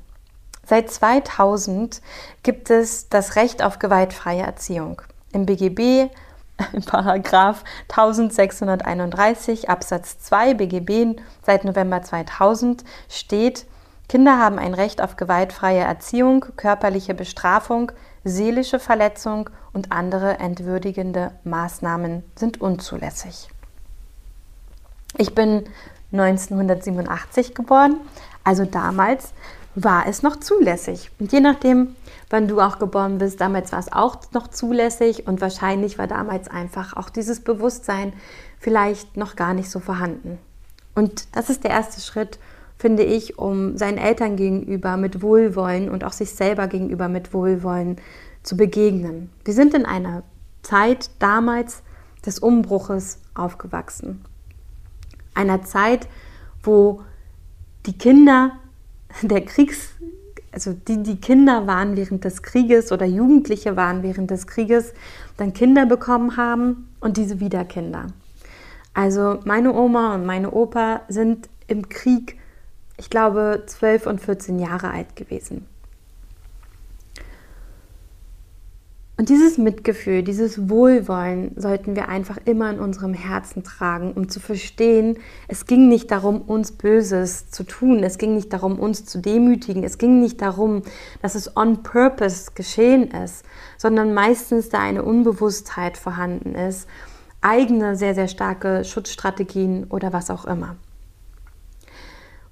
Seit 0.66 0.90
2000 0.90 2.00
gibt 2.42 2.70
es 2.70 3.08
das 3.08 3.36
Recht 3.36 3.62
auf 3.62 3.78
gewaltfreie 3.78 4.42
Erziehung. 4.42 5.02
Im 5.32 5.46
BGB, 5.46 6.10
im 6.72 6.82
Paragraph 6.84 7.64
1631 7.88 9.68
Absatz 9.68 10.18
2 10.20 10.54
BGB 10.54 11.20
seit 11.44 11.64
November 11.64 12.02
2000 12.02 12.84
steht, 13.08 13.66
Kinder 14.08 14.38
haben 14.38 14.58
ein 14.58 14.74
Recht 14.74 15.02
auf 15.02 15.16
gewaltfreie 15.16 15.80
Erziehung, 15.80 16.44
körperliche 16.56 17.14
Bestrafung, 17.14 17.92
seelische 18.24 18.80
Verletzung 18.80 19.50
und 19.72 19.92
andere 19.92 20.38
entwürdigende 20.38 21.30
Maßnahmen 21.44 22.24
sind 22.34 22.60
unzulässig. 22.60 23.48
Ich 25.16 25.34
bin 25.34 25.64
1987 26.12 27.54
geboren, 27.54 27.96
also 28.44 28.64
damals 28.64 29.32
war 29.74 30.06
es 30.06 30.22
noch 30.22 30.36
zulässig. 30.36 31.10
Und 31.18 31.32
je 31.32 31.40
nachdem, 31.40 31.94
wann 32.28 32.48
du 32.48 32.60
auch 32.60 32.78
geboren 32.78 33.18
bist, 33.18 33.40
damals 33.40 33.72
war 33.72 33.78
es 33.78 33.92
auch 33.92 34.18
noch 34.32 34.48
zulässig 34.48 35.26
und 35.26 35.40
wahrscheinlich 35.40 35.98
war 35.98 36.06
damals 36.06 36.48
einfach 36.48 36.96
auch 36.96 37.10
dieses 37.10 37.40
Bewusstsein 37.40 38.12
vielleicht 38.58 39.16
noch 39.16 39.36
gar 39.36 39.54
nicht 39.54 39.70
so 39.70 39.78
vorhanden. 39.80 40.38
Und 40.94 41.36
das 41.36 41.50
ist 41.50 41.64
der 41.64 41.70
erste 41.70 42.00
Schritt, 42.00 42.38
finde 42.78 43.04
ich, 43.04 43.38
um 43.38 43.76
seinen 43.76 43.98
Eltern 43.98 44.36
gegenüber 44.36 44.96
mit 44.96 45.22
Wohlwollen 45.22 45.88
und 45.88 46.02
auch 46.02 46.12
sich 46.12 46.34
selber 46.34 46.66
gegenüber 46.66 47.08
mit 47.08 47.32
Wohlwollen 47.32 47.96
zu 48.42 48.56
begegnen. 48.56 49.30
Wir 49.44 49.54
sind 49.54 49.74
in 49.74 49.86
einer 49.86 50.22
Zeit 50.62 51.10
damals 51.18 51.82
des 52.24 52.38
Umbruches 52.38 53.18
aufgewachsen 53.34 54.24
einer 55.34 55.62
Zeit, 55.62 56.08
wo 56.62 57.02
die 57.86 57.96
Kinder 57.96 58.52
der 59.22 59.44
Kriegs, 59.44 59.90
also 60.52 60.72
die, 60.72 61.02
die 61.02 61.20
Kinder 61.20 61.66
waren 61.66 61.96
während 61.96 62.24
des 62.24 62.42
Krieges 62.42 62.92
oder 62.92 63.06
Jugendliche 63.06 63.76
waren 63.76 64.02
während 64.02 64.30
des 64.30 64.46
Krieges, 64.46 64.92
dann 65.36 65.52
Kinder 65.52 65.86
bekommen 65.86 66.36
haben 66.36 66.88
und 67.00 67.16
diese 67.16 67.40
wieder 67.40 67.64
Kinder. 67.64 68.08
Also 68.92 69.38
meine 69.44 69.72
Oma 69.72 70.14
und 70.14 70.26
meine 70.26 70.50
Opa 70.50 71.02
sind 71.08 71.48
im 71.68 71.88
Krieg, 71.88 72.38
ich 72.96 73.08
glaube, 73.08 73.62
12 73.66 74.06
und 74.06 74.20
14 74.20 74.58
Jahre 74.58 74.90
alt 74.90 75.14
gewesen. 75.14 75.66
Und 79.20 79.28
dieses 79.28 79.58
Mitgefühl, 79.58 80.22
dieses 80.22 80.70
Wohlwollen 80.70 81.52
sollten 81.54 81.94
wir 81.94 82.08
einfach 82.08 82.38
immer 82.46 82.70
in 82.70 82.80
unserem 82.80 83.12
Herzen 83.12 83.62
tragen, 83.62 84.12
um 84.12 84.30
zu 84.30 84.40
verstehen, 84.40 85.18
es 85.46 85.66
ging 85.66 85.90
nicht 85.90 86.10
darum, 86.10 86.40
uns 86.40 86.72
Böses 86.72 87.50
zu 87.50 87.64
tun, 87.64 88.02
es 88.02 88.16
ging 88.16 88.34
nicht 88.34 88.50
darum, 88.50 88.78
uns 88.78 89.04
zu 89.04 89.18
demütigen, 89.18 89.84
es 89.84 89.98
ging 89.98 90.20
nicht 90.20 90.40
darum, 90.40 90.84
dass 91.20 91.34
es 91.34 91.54
on 91.54 91.82
purpose 91.82 92.52
geschehen 92.54 93.10
ist, 93.10 93.44
sondern 93.76 94.14
meistens 94.14 94.70
da 94.70 94.78
eine 94.78 95.02
Unbewusstheit 95.02 95.98
vorhanden 95.98 96.54
ist, 96.54 96.88
eigene 97.42 97.96
sehr, 97.96 98.14
sehr 98.14 98.26
starke 98.26 98.86
Schutzstrategien 98.86 99.84
oder 99.90 100.14
was 100.14 100.30
auch 100.30 100.46
immer. 100.46 100.76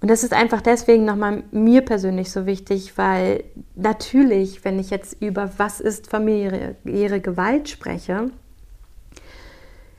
Und 0.01 0.09
das 0.09 0.23
ist 0.23 0.33
einfach 0.33 0.61
deswegen 0.61 1.05
nochmal 1.05 1.43
mir 1.51 1.83
persönlich 1.83 2.31
so 2.31 2.47
wichtig, 2.47 2.97
weil 2.97 3.45
natürlich, 3.75 4.65
wenn 4.65 4.79
ich 4.79 4.91
jetzt 4.91 5.21
über 5.21 5.51
was 5.57 5.81
ist 5.81 6.09
familiäre 6.09 7.21
Gewalt 7.21 7.69
spreche, 7.69 8.31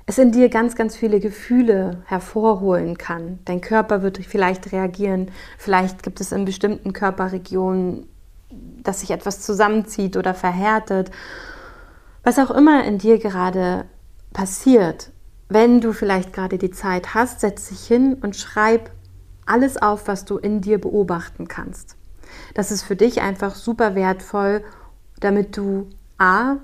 es 0.06 0.18
in 0.18 0.32
dir 0.32 0.50
ganz, 0.50 0.76
ganz 0.76 0.96
viele 0.96 1.20
Gefühle 1.20 2.02
hervorholen 2.06 2.98
kann. 2.98 3.40
Dein 3.46 3.62
Körper 3.62 4.02
wird 4.02 4.18
vielleicht 4.18 4.72
reagieren, 4.72 5.30
vielleicht 5.58 6.02
gibt 6.02 6.20
es 6.20 6.32
in 6.32 6.46
bestimmten 6.46 6.94
Körperregionen, 6.94 8.08
dass 8.50 9.02
sich 9.02 9.12
etwas 9.12 9.42
zusammenzieht 9.42 10.18
oder 10.18 10.34
verhärtet. 10.34 11.12
Was 12.24 12.40
auch 12.40 12.50
immer 12.50 12.86
in 12.86 12.98
dir 12.98 13.20
gerade 13.20 13.86
passiert, 14.34 15.12
wenn 15.48 15.82
du 15.82 15.94
vielleicht 15.94 16.34
gerade 16.34 16.58
die 16.58 16.72
Zeit 16.72 17.14
hast, 17.14 17.42
setz 17.42 17.70
dich 17.70 17.86
hin 17.86 18.16
und 18.22 18.36
schreib 18.36 18.90
alles 19.50 19.78
auf, 19.78 20.08
was 20.08 20.26
du 20.26 20.38
in 20.38 20.62
dir 20.62 20.80
beobachten 20.80 21.48
kannst. 21.48 21.96
Das 22.54 22.72
ist 22.72 22.84
für 22.84 22.96
dich 22.96 23.22
einfach 23.22 23.56
super 23.56 23.96
wertvoll, 23.96 24.64
damit 25.20 25.58
du 25.58 25.90
A 26.18 26.58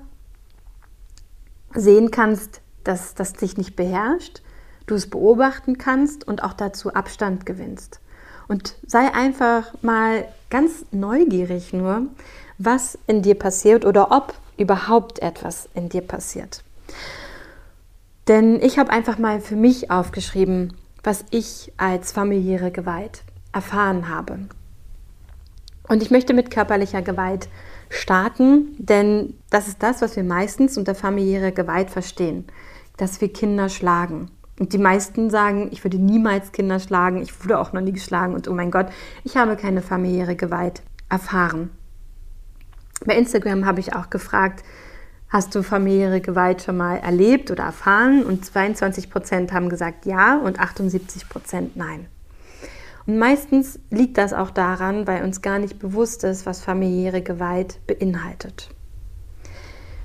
sehen 1.74 2.10
kannst, 2.10 2.60
dass 2.84 3.14
das 3.14 3.32
dich 3.32 3.56
nicht 3.56 3.76
beherrscht, 3.76 4.42
du 4.86 4.94
es 4.94 5.10
beobachten 5.10 5.78
kannst 5.78 6.26
und 6.26 6.42
auch 6.42 6.52
dazu 6.52 6.94
Abstand 6.94 7.46
gewinnst. 7.46 8.00
Und 8.48 8.76
sei 8.86 9.12
einfach 9.12 9.74
mal 9.82 10.26
ganz 10.50 10.84
neugierig 10.92 11.72
nur, 11.72 12.02
was 12.58 12.98
in 13.06 13.22
dir 13.22 13.34
passiert 13.34 13.84
oder 13.84 14.12
ob 14.12 14.34
überhaupt 14.56 15.18
etwas 15.18 15.68
in 15.74 15.88
dir 15.88 16.02
passiert. 16.02 16.62
Denn 18.28 18.60
ich 18.60 18.78
habe 18.78 18.90
einfach 18.90 19.18
mal 19.18 19.40
für 19.40 19.56
mich 19.56 19.90
aufgeschrieben, 19.90 20.76
was 21.06 21.24
ich 21.30 21.72
als 21.76 22.10
familiäre 22.10 22.72
Gewalt 22.72 23.22
erfahren 23.52 24.08
habe. 24.08 24.40
Und 25.88 26.02
ich 26.02 26.10
möchte 26.10 26.34
mit 26.34 26.50
körperlicher 26.50 27.00
Gewalt 27.00 27.48
starten, 27.90 28.74
denn 28.78 29.34
das 29.48 29.68
ist 29.68 29.84
das, 29.84 30.02
was 30.02 30.16
wir 30.16 30.24
meistens 30.24 30.76
unter 30.76 30.96
familiärer 30.96 31.52
Gewalt 31.52 31.90
verstehen, 31.90 32.44
dass 32.96 33.20
wir 33.20 33.32
Kinder 33.32 33.68
schlagen. 33.68 34.32
Und 34.58 34.72
die 34.72 34.78
meisten 34.78 35.30
sagen, 35.30 35.68
ich 35.70 35.84
würde 35.84 35.98
niemals 35.98 36.50
Kinder 36.50 36.80
schlagen, 36.80 37.22
ich 37.22 37.40
wurde 37.40 37.60
auch 37.60 37.72
noch 37.72 37.82
nie 37.82 37.92
geschlagen 37.92 38.34
und 38.34 38.48
oh 38.48 38.54
mein 38.54 38.72
Gott, 38.72 38.88
ich 39.22 39.36
habe 39.36 39.54
keine 39.56 39.82
familiäre 39.82 40.34
Gewalt 40.34 40.82
erfahren. 41.08 41.70
Bei 43.04 43.14
Instagram 43.14 43.64
habe 43.64 43.78
ich 43.78 43.94
auch 43.94 44.10
gefragt, 44.10 44.64
Hast 45.36 45.54
du 45.54 45.62
familiäre 45.62 46.22
Gewalt 46.22 46.62
schon 46.62 46.78
mal 46.78 46.96
erlebt 46.96 47.50
oder 47.50 47.64
erfahren? 47.64 48.24
Und 48.24 48.46
22 48.46 49.10
Prozent 49.10 49.52
haben 49.52 49.68
gesagt 49.68 50.06
ja 50.06 50.38
und 50.38 50.58
78 50.58 51.28
Prozent 51.28 51.76
nein. 51.76 52.06
Und 53.06 53.18
meistens 53.18 53.78
liegt 53.90 54.16
das 54.16 54.32
auch 54.32 54.48
daran, 54.48 55.06
weil 55.06 55.22
uns 55.22 55.42
gar 55.42 55.58
nicht 55.58 55.78
bewusst 55.78 56.24
ist, 56.24 56.46
was 56.46 56.62
familiäre 56.62 57.20
Gewalt 57.20 57.86
beinhaltet. 57.86 58.70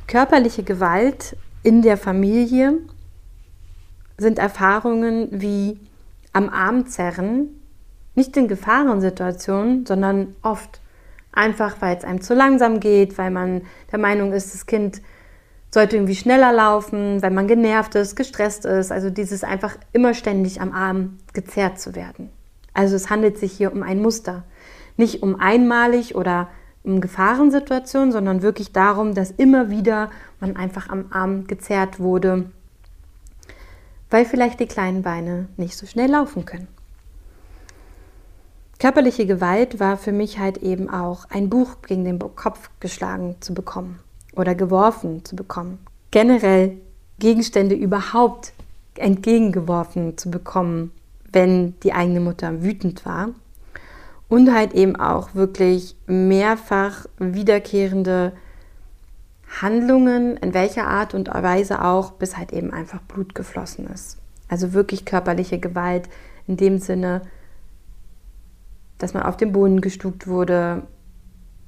Körperliche 0.05 0.63
Gewalt 0.63 1.37
in 1.63 1.81
der 1.81 1.95
Familie 1.95 2.79
sind 4.17 4.37
Erfahrungen 4.37 5.29
wie 5.31 5.79
am 6.33 6.49
Arm 6.49 6.87
zerren, 6.87 7.61
nicht 8.15 8.35
in 8.35 8.49
Gefahrensituationen, 8.49 9.85
sondern 9.85 10.35
oft 10.41 10.81
einfach, 11.31 11.77
weil 11.79 11.95
es 11.95 12.03
einem 12.03 12.19
zu 12.19 12.33
langsam 12.33 12.81
geht, 12.81 13.17
weil 13.17 13.31
man 13.31 13.61
der 13.93 13.99
Meinung 13.99 14.33
ist, 14.33 14.53
das 14.53 14.65
Kind 14.65 15.01
sollte 15.73 15.95
irgendwie 15.95 16.15
schneller 16.15 16.51
laufen, 16.51 17.21
wenn 17.21 17.33
man 17.33 17.47
genervt 17.47 17.95
ist, 17.95 18.15
gestresst 18.15 18.65
ist. 18.65 18.91
Also 18.91 19.09
dieses 19.09 19.43
einfach 19.43 19.75
immer 19.93 20.13
ständig 20.13 20.59
am 20.59 20.73
Arm 20.73 21.19
gezerrt 21.33 21.79
zu 21.79 21.95
werden. 21.95 22.29
Also 22.73 22.95
es 22.95 23.09
handelt 23.09 23.37
sich 23.37 23.53
hier 23.53 23.71
um 23.71 23.81
ein 23.81 24.01
Muster. 24.01 24.43
Nicht 24.97 25.23
um 25.23 25.39
einmalig 25.39 26.15
oder 26.15 26.49
um 26.83 26.99
Gefahrensituationen, 26.99 28.11
sondern 28.11 28.41
wirklich 28.41 28.73
darum, 28.73 29.13
dass 29.13 29.31
immer 29.31 29.69
wieder 29.69 30.11
man 30.39 30.57
einfach 30.57 30.89
am 30.89 31.05
Arm 31.11 31.47
gezerrt 31.47 31.99
wurde, 31.99 32.51
weil 34.09 34.25
vielleicht 34.25 34.59
die 34.59 34.67
kleinen 34.67 35.03
Beine 35.03 35.47
nicht 35.57 35.77
so 35.77 35.85
schnell 35.85 36.09
laufen 36.09 36.45
können. 36.45 36.67
Körperliche 38.79 39.27
Gewalt 39.27 39.79
war 39.79 39.95
für 39.95 40.11
mich 40.11 40.39
halt 40.39 40.57
eben 40.57 40.89
auch 40.89 41.25
ein 41.29 41.49
Buch 41.49 41.77
gegen 41.87 42.03
den 42.03 42.19
Kopf 42.19 42.71
geschlagen 42.79 43.35
zu 43.39 43.53
bekommen 43.53 43.99
oder 44.33 44.55
geworfen 44.55 45.23
zu 45.25 45.35
bekommen. 45.35 45.79
Generell 46.11 46.77
Gegenstände 47.19 47.75
überhaupt 47.75 48.53
entgegengeworfen 48.95 50.17
zu 50.17 50.29
bekommen, 50.31 50.91
wenn 51.31 51.79
die 51.81 51.93
eigene 51.93 52.19
Mutter 52.19 52.61
wütend 52.63 53.05
war. 53.05 53.29
Und 54.27 54.53
halt 54.53 54.73
eben 54.73 54.95
auch 54.95 55.35
wirklich 55.35 55.95
mehrfach 56.07 57.05
wiederkehrende 57.19 58.31
Handlungen, 59.61 60.37
in 60.37 60.53
welcher 60.53 60.87
Art 60.87 61.13
und 61.13 61.27
Weise 61.27 61.83
auch, 61.83 62.11
bis 62.11 62.37
halt 62.37 62.53
eben 62.53 62.71
einfach 62.71 63.01
Blut 63.01 63.35
geflossen 63.35 63.87
ist. 63.87 64.17
Also 64.47 64.73
wirklich 64.73 65.05
körperliche 65.05 65.59
Gewalt 65.59 66.07
in 66.47 66.55
dem 66.57 66.77
Sinne, 66.77 67.21
dass 68.97 69.13
man 69.13 69.23
auf 69.23 69.35
den 69.35 69.51
Boden 69.51 69.81
gestuckt 69.81 70.27
wurde, 70.27 70.83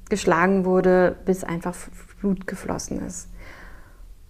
geschlagen 0.09 0.65
wurde, 0.65 1.15
bis 1.25 1.43
einfach 1.43 1.75
Blut 2.19 2.47
geflossen 2.47 3.05
ist. 3.05 3.29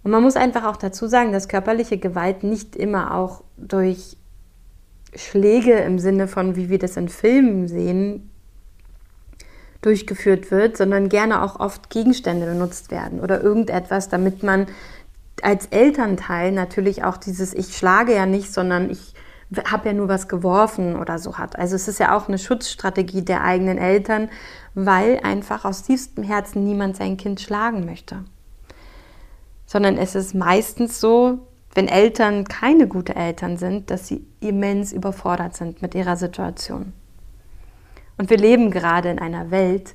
Und 0.02 0.10
man 0.10 0.22
muss 0.22 0.36
einfach 0.36 0.64
auch 0.64 0.76
dazu 0.76 1.06
sagen, 1.06 1.32
dass 1.32 1.48
körperliche 1.48 1.98
Gewalt 1.98 2.42
nicht 2.42 2.76
immer 2.76 3.14
auch 3.14 3.42
durch 3.56 4.16
Schläge 5.14 5.74
im 5.74 5.98
Sinne 5.98 6.28
von, 6.28 6.56
wie 6.56 6.68
wir 6.68 6.78
das 6.78 6.96
in 6.96 7.08
Filmen 7.08 7.68
sehen, 7.68 8.30
durchgeführt 9.80 10.50
wird, 10.50 10.76
sondern 10.76 11.08
gerne 11.08 11.42
auch 11.42 11.60
oft 11.60 11.90
Gegenstände 11.90 12.46
benutzt 12.46 12.90
werden 12.90 13.20
oder 13.20 13.42
irgendetwas, 13.42 14.08
damit 14.08 14.42
man 14.42 14.66
als 15.42 15.66
Elternteil 15.66 16.52
natürlich 16.52 17.04
auch 17.04 17.16
dieses 17.16 17.52
Ich 17.54 17.76
schlage 17.76 18.14
ja 18.14 18.26
nicht, 18.26 18.52
sondern 18.52 18.90
ich 18.90 19.13
habe 19.56 19.88
ja 19.88 19.92
nur 19.92 20.08
was 20.08 20.28
geworfen 20.28 20.96
oder 20.96 21.18
so 21.18 21.38
hat. 21.38 21.58
Also 21.58 21.76
es 21.76 21.88
ist 21.88 21.98
ja 21.98 22.16
auch 22.16 22.28
eine 22.28 22.38
Schutzstrategie 22.38 23.22
der 23.22 23.42
eigenen 23.42 23.78
Eltern, 23.78 24.28
weil 24.74 25.20
einfach 25.22 25.64
aus 25.64 25.82
tiefstem 25.82 26.24
Herzen 26.24 26.64
niemand 26.64 26.96
sein 26.96 27.16
Kind 27.16 27.40
schlagen 27.40 27.84
möchte. 27.84 28.24
Sondern 29.66 29.96
es 29.96 30.14
ist 30.14 30.34
meistens 30.34 31.00
so, 31.00 31.46
wenn 31.74 31.88
Eltern 31.88 32.44
keine 32.44 32.86
gute 32.86 33.16
Eltern 33.16 33.56
sind, 33.56 33.90
dass 33.90 34.06
sie 34.06 34.26
immens 34.40 34.92
überfordert 34.92 35.56
sind 35.56 35.82
mit 35.82 35.94
ihrer 35.94 36.16
Situation. 36.16 36.92
Und 38.16 38.30
wir 38.30 38.38
leben 38.38 38.70
gerade 38.70 39.10
in 39.10 39.18
einer 39.18 39.50
Welt, 39.50 39.94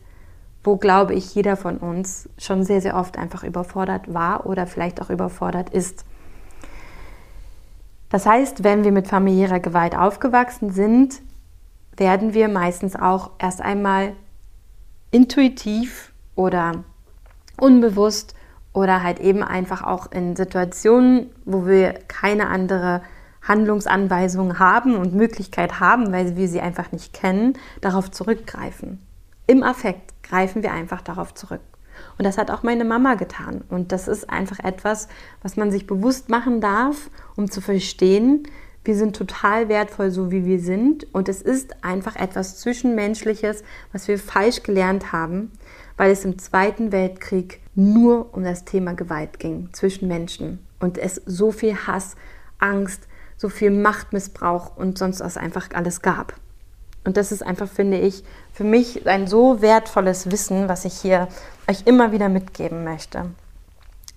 wo, 0.63 0.75
glaube 0.75 1.13
ich, 1.13 1.33
jeder 1.35 1.55
von 1.55 1.77
uns 1.77 2.27
schon 2.37 2.63
sehr, 2.63 2.81
sehr 2.81 2.95
oft 2.95 3.17
einfach 3.17 3.43
überfordert 3.43 4.13
war 4.13 4.45
oder 4.45 4.67
vielleicht 4.67 5.01
auch 5.01 5.09
überfordert 5.09 5.69
ist. 5.69 6.05
Das 8.09 8.25
heißt, 8.25 8.63
wenn 8.63 8.83
wir 8.83 8.91
mit 8.91 9.07
familiärer 9.07 9.59
Gewalt 9.59 9.95
aufgewachsen 9.95 10.71
sind, 10.71 11.21
werden 11.95 12.33
wir 12.33 12.47
meistens 12.47 12.95
auch 12.95 13.31
erst 13.39 13.61
einmal 13.61 14.13
intuitiv 15.11 16.11
oder 16.35 16.83
unbewusst 17.57 18.35
oder 18.73 19.03
halt 19.03 19.19
eben 19.19 19.43
einfach 19.43 19.83
auch 19.83 20.11
in 20.11 20.35
Situationen, 20.35 21.29
wo 21.45 21.65
wir 21.65 21.93
keine 22.07 22.47
andere 22.47 23.01
Handlungsanweisung 23.41 24.59
haben 24.59 24.95
und 24.95 25.13
Möglichkeit 25.13 25.79
haben, 25.79 26.11
weil 26.11 26.35
wir 26.35 26.47
sie 26.47 26.61
einfach 26.61 26.91
nicht 26.91 27.13
kennen, 27.13 27.53
darauf 27.81 28.11
zurückgreifen. 28.11 28.99
Im 29.47 29.63
Affekt 29.63 30.13
greifen 30.23 30.61
wir 30.61 30.71
einfach 30.71 31.01
darauf 31.01 31.33
zurück. 31.33 31.61
Und 32.17 32.25
das 32.25 32.37
hat 32.37 32.51
auch 32.51 32.63
meine 32.63 32.85
Mama 32.85 33.15
getan. 33.15 33.63
Und 33.69 33.91
das 33.91 34.07
ist 34.07 34.29
einfach 34.29 34.59
etwas, 34.59 35.07
was 35.41 35.57
man 35.57 35.71
sich 35.71 35.87
bewusst 35.87 36.29
machen 36.29 36.61
darf, 36.61 37.09
um 37.35 37.49
zu 37.49 37.61
verstehen, 37.61 38.43
wir 38.85 38.95
sind 38.95 39.15
total 39.15 39.69
wertvoll, 39.69 40.09
so 40.09 40.31
wie 40.31 40.45
wir 40.45 40.59
sind. 40.59 41.13
Und 41.13 41.29
es 41.29 41.41
ist 41.41 41.83
einfach 41.83 42.15
etwas 42.15 42.57
Zwischenmenschliches, 42.59 43.63
was 43.91 44.07
wir 44.07 44.17
falsch 44.17 44.63
gelernt 44.63 45.11
haben, 45.11 45.51
weil 45.97 46.11
es 46.11 46.25
im 46.25 46.39
Zweiten 46.39 46.91
Weltkrieg 46.91 47.59
nur 47.75 48.33
um 48.33 48.43
das 48.43 48.65
Thema 48.65 48.93
Gewalt 48.93 49.39
ging 49.39 49.69
zwischen 49.73 50.07
Menschen. 50.07 50.65
Und 50.79 50.97
es 50.97 51.21
so 51.25 51.51
viel 51.51 51.75
Hass, 51.75 52.15
Angst, 52.57 53.07
so 53.37 53.49
viel 53.49 53.71
Machtmissbrauch 53.71 54.75
und 54.75 54.97
sonst 54.97 55.19
was 55.19 55.37
einfach 55.37 55.69
alles 55.73 56.01
gab. 56.01 56.33
Und 57.03 57.17
das 57.17 57.31
ist 57.31 57.41
einfach, 57.41 57.67
finde 57.67 57.97
ich, 57.97 58.23
für 58.51 58.63
mich 58.63 59.07
ein 59.07 59.27
so 59.27 59.61
wertvolles 59.61 60.31
Wissen, 60.31 60.67
was 60.69 60.85
ich 60.85 60.93
hier 60.95 61.27
euch 61.69 61.83
immer 61.85 62.11
wieder 62.11 62.29
mitgeben 62.29 62.83
möchte. 62.83 63.31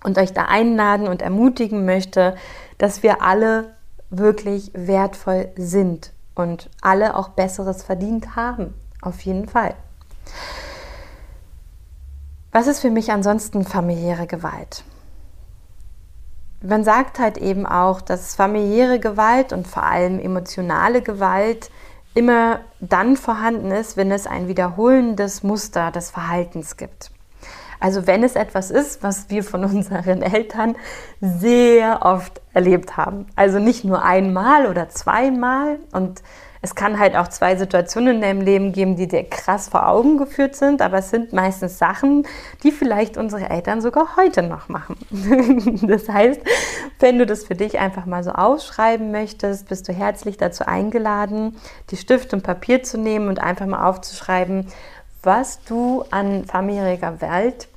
Und 0.03 0.17
euch 0.17 0.33
da 0.33 0.45
einladen 0.45 1.07
und 1.07 1.21
ermutigen 1.21 1.85
möchte, 1.85 2.35
dass 2.77 3.03
wir 3.03 3.21
alle 3.21 3.73
wirklich 4.09 4.71
wertvoll 4.73 5.49
sind 5.55 6.11
und 6.35 6.69
alle 6.81 7.15
auch 7.15 7.29
Besseres 7.29 7.83
verdient 7.83 8.35
haben. 8.35 8.73
Auf 9.01 9.21
jeden 9.21 9.47
Fall. 9.47 9.75
Was 12.51 12.67
ist 12.67 12.81
für 12.81 12.91
mich 12.91 13.11
ansonsten 13.11 13.63
familiäre 13.63 14.27
Gewalt? 14.27 14.83
man 16.63 16.83
sagt 16.83 17.19
halt 17.19 17.37
eben 17.37 17.65
auch, 17.65 18.01
dass 18.01 18.35
familiäre 18.35 18.99
Gewalt 18.99 19.53
und 19.53 19.67
vor 19.67 19.83
allem 19.83 20.19
emotionale 20.19 21.01
Gewalt 21.01 21.69
immer 22.13 22.59
dann 22.79 23.17
vorhanden 23.17 23.71
ist, 23.71 23.97
wenn 23.97 24.11
es 24.11 24.27
ein 24.27 24.47
wiederholendes 24.47 25.43
Muster 25.43 25.91
des 25.91 26.11
Verhaltens 26.11 26.77
gibt. 26.77 27.11
Also 27.79 28.07
wenn 28.07 28.23
es 28.23 28.35
etwas 28.35 28.71
ist, 28.71 29.03
was 29.03 29.29
wir 29.29 29.43
von 29.43 29.63
unseren 29.65 30.21
Eltern 30.21 30.75
sehr 31.19 31.99
oft 32.03 32.41
erlebt 32.53 32.95
haben. 32.97 33.25
Also 33.35 33.59
nicht 33.59 33.83
nur 33.83 34.03
einmal 34.03 34.67
oder 34.67 34.89
zweimal 34.89 35.79
und 35.91 36.21
es 36.63 36.75
kann 36.75 36.97
halt 36.97 37.17
auch 37.17 37.27
zwei 37.27 37.57
Situationen 37.57 38.15
in 38.15 38.21
deinem 38.21 38.39
Leben 38.39 38.71
geben, 38.71 38.95
die 38.95 39.09
dir 39.09 39.25
krass 39.29 39.67
vor 39.67 39.89
Augen 39.89 40.17
geführt 40.17 40.55
sind, 40.55 40.81
aber 40.81 40.99
es 40.99 41.09
sind 41.09 41.33
meistens 41.33 41.77
Sachen, 41.77 42.25
die 42.63 42.71
vielleicht 42.71 43.17
unsere 43.17 43.49
Eltern 43.49 43.81
sogar 43.81 44.15
heute 44.15 44.43
noch 44.43 44.69
machen. 44.69 44.95
das 45.81 46.07
heißt, 46.07 46.39
wenn 46.99 47.19
du 47.19 47.25
das 47.25 47.43
für 47.43 47.55
dich 47.55 47.79
einfach 47.79 48.05
mal 48.05 48.23
so 48.23 48.31
ausschreiben 48.31 49.11
möchtest, 49.11 49.67
bist 49.67 49.89
du 49.89 49.93
herzlich 49.93 50.37
dazu 50.37 50.65
eingeladen, 50.65 51.57
die 51.91 51.97
Stift 51.97 52.33
und 52.33 52.43
Papier 52.43 52.81
zu 52.81 52.97
nehmen 52.97 53.27
und 53.27 53.39
einfach 53.39 53.65
mal 53.65 53.85
aufzuschreiben, 53.85 54.67
was 55.21 55.59
du 55.65 56.05
an 56.11 56.45
familiärer 56.45 57.19
Welt 57.19 57.67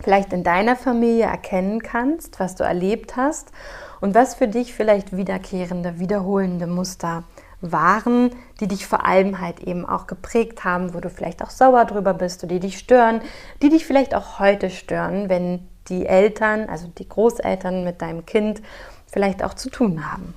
vielleicht 0.00 0.32
in 0.32 0.42
deiner 0.42 0.74
Familie 0.74 1.26
erkennen 1.26 1.80
kannst, 1.80 2.40
was 2.40 2.56
du 2.56 2.64
erlebt 2.64 3.14
hast 3.16 3.52
und 4.00 4.16
was 4.16 4.34
für 4.34 4.48
dich 4.48 4.74
vielleicht 4.74 5.16
wiederkehrende, 5.16 6.00
wiederholende 6.00 6.66
Muster 6.66 7.22
sind 7.22 7.35
waren, 7.72 8.30
die 8.60 8.68
dich 8.68 8.86
vor 8.86 9.04
allem 9.04 9.40
halt 9.40 9.60
eben 9.60 9.86
auch 9.86 10.06
geprägt 10.06 10.64
haben, 10.64 10.94
wo 10.94 11.00
du 11.00 11.10
vielleicht 11.10 11.42
auch 11.42 11.50
sauer 11.50 11.84
drüber 11.84 12.14
bist 12.14 12.42
oder 12.42 12.54
die 12.54 12.60
dich 12.60 12.78
stören, 12.78 13.20
die 13.62 13.68
dich 13.68 13.86
vielleicht 13.86 14.14
auch 14.14 14.38
heute 14.38 14.70
stören, 14.70 15.28
wenn 15.28 15.68
die 15.88 16.06
Eltern, 16.06 16.68
also 16.68 16.88
die 16.88 17.08
Großeltern 17.08 17.84
mit 17.84 18.02
deinem 18.02 18.26
Kind 18.26 18.62
vielleicht 19.06 19.42
auch 19.42 19.54
zu 19.54 19.70
tun 19.70 20.10
haben. 20.10 20.34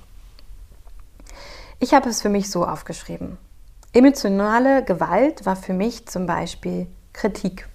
Ich 1.80 1.94
habe 1.94 2.08
es 2.08 2.22
für 2.22 2.28
mich 2.28 2.50
so 2.50 2.66
aufgeschrieben. 2.66 3.38
Emotionale 3.92 4.84
Gewalt 4.84 5.46
war 5.46 5.56
für 5.56 5.72
mich 5.72 6.06
zum 6.06 6.26
Beispiel 6.26 6.86
Kritik, 7.12 7.68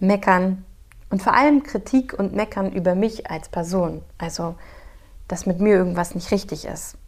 Meckern 0.00 0.64
und 1.08 1.22
vor 1.22 1.34
allem 1.34 1.62
Kritik 1.62 2.12
und 2.12 2.34
Meckern 2.34 2.72
über 2.72 2.94
mich 2.94 3.30
als 3.30 3.48
Person. 3.48 4.02
Also, 4.18 4.56
dass 5.28 5.46
mit 5.46 5.60
mir 5.60 5.76
irgendwas 5.76 6.14
nicht 6.14 6.30
richtig 6.30 6.66
ist 6.66 6.98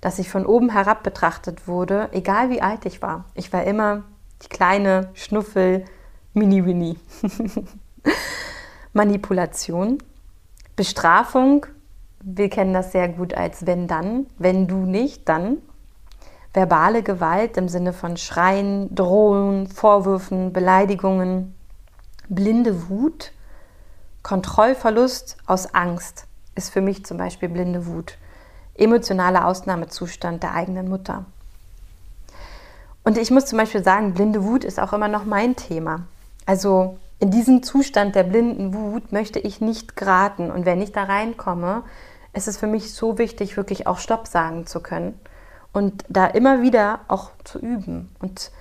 dass 0.00 0.18
ich 0.18 0.28
von 0.28 0.46
oben 0.46 0.70
herab 0.70 1.02
betrachtet 1.02 1.66
wurde, 1.66 2.08
egal 2.12 2.50
wie 2.50 2.62
alt 2.62 2.86
ich 2.86 3.02
war. 3.02 3.24
Ich 3.34 3.52
war 3.52 3.64
immer 3.64 4.04
die 4.42 4.48
kleine 4.48 5.10
Schnuffel 5.14 5.84
Mini-Winnie. 6.34 6.98
Manipulation, 8.92 9.98
Bestrafung, 10.76 11.66
wir 12.20 12.48
kennen 12.48 12.72
das 12.72 12.92
sehr 12.92 13.08
gut 13.08 13.34
als 13.34 13.66
wenn 13.66 13.86
dann, 13.86 14.26
wenn 14.38 14.66
du 14.66 14.76
nicht, 14.78 15.28
dann. 15.28 15.58
Verbale 16.52 17.02
Gewalt 17.02 17.56
im 17.56 17.68
Sinne 17.68 17.92
von 17.92 18.16
Schreien, 18.16 18.92
Drohen, 18.94 19.68
Vorwürfen, 19.68 20.52
Beleidigungen, 20.52 21.54
blinde 22.28 22.88
Wut, 22.88 23.32
Kontrollverlust 24.22 25.36
aus 25.46 25.74
Angst 25.74 26.26
ist 26.54 26.70
für 26.70 26.80
mich 26.80 27.04
zum 27.04 27.18
Beispiel 27.18 27.48
blinde 27.48 27.86
Wut 27.86 28.18
emotionaler 28.78 29.46
Ausnahmezustand 29.46 30.42
der 30.42 30.54
eigenen 30.54 30.88
Mutter. 30.88 31.24
Und 33.04 33.18
ich 33.18 33.30
muss 33.30 33.46
zum 33.46 33.58
Beispiel 33.58 33.82
sagen, 33.82 34.14
blinde 34.14 34.44
Wut 34.44 34.64
ist 34.64 34.78
auch 34.78 34.92
immer 34.92 35.08
noch 35.08 35.24
mein 35.24 35.56
Thema. 35.56 36.02
Also 36.46 36.98
in 37.20 37.30
diesen 37.30 37.62
Zustand 37.62 38.14
der 38.14 38.22
blinden 38.22 38.74
Wut 38.74 39.12
möchte 39.12 39.38
ich 39.38 39.60
nicht 39.60 39.96
geraten. 39.96 40.50
Und 40.50 40.66
wenn 40.66 40.80
ich 40.80 40.92
da 40.92 41.04
reinkomme, 41.04 41.82
ist 42.32 42.48
es 42.48 42.58
für 42.58 42.66
mich 42.66 42.92
so 42.92 43.18
wichtig, 43.18 43.56
wirklich 43.56 43.86
auch 43.86 43.98
Stopp 43.98 44.26
sagen 44.26 44.66
zu 44.66 44.80
können 44.80 45.18
und 45.72 46.04
da 46.08 46.26
immer 46.26 46.62
wieder 46.62 47.00
auch 47.08 47.30
zu 47.44 47.58
üben. 47.58 48.14
Und 48.20 48.52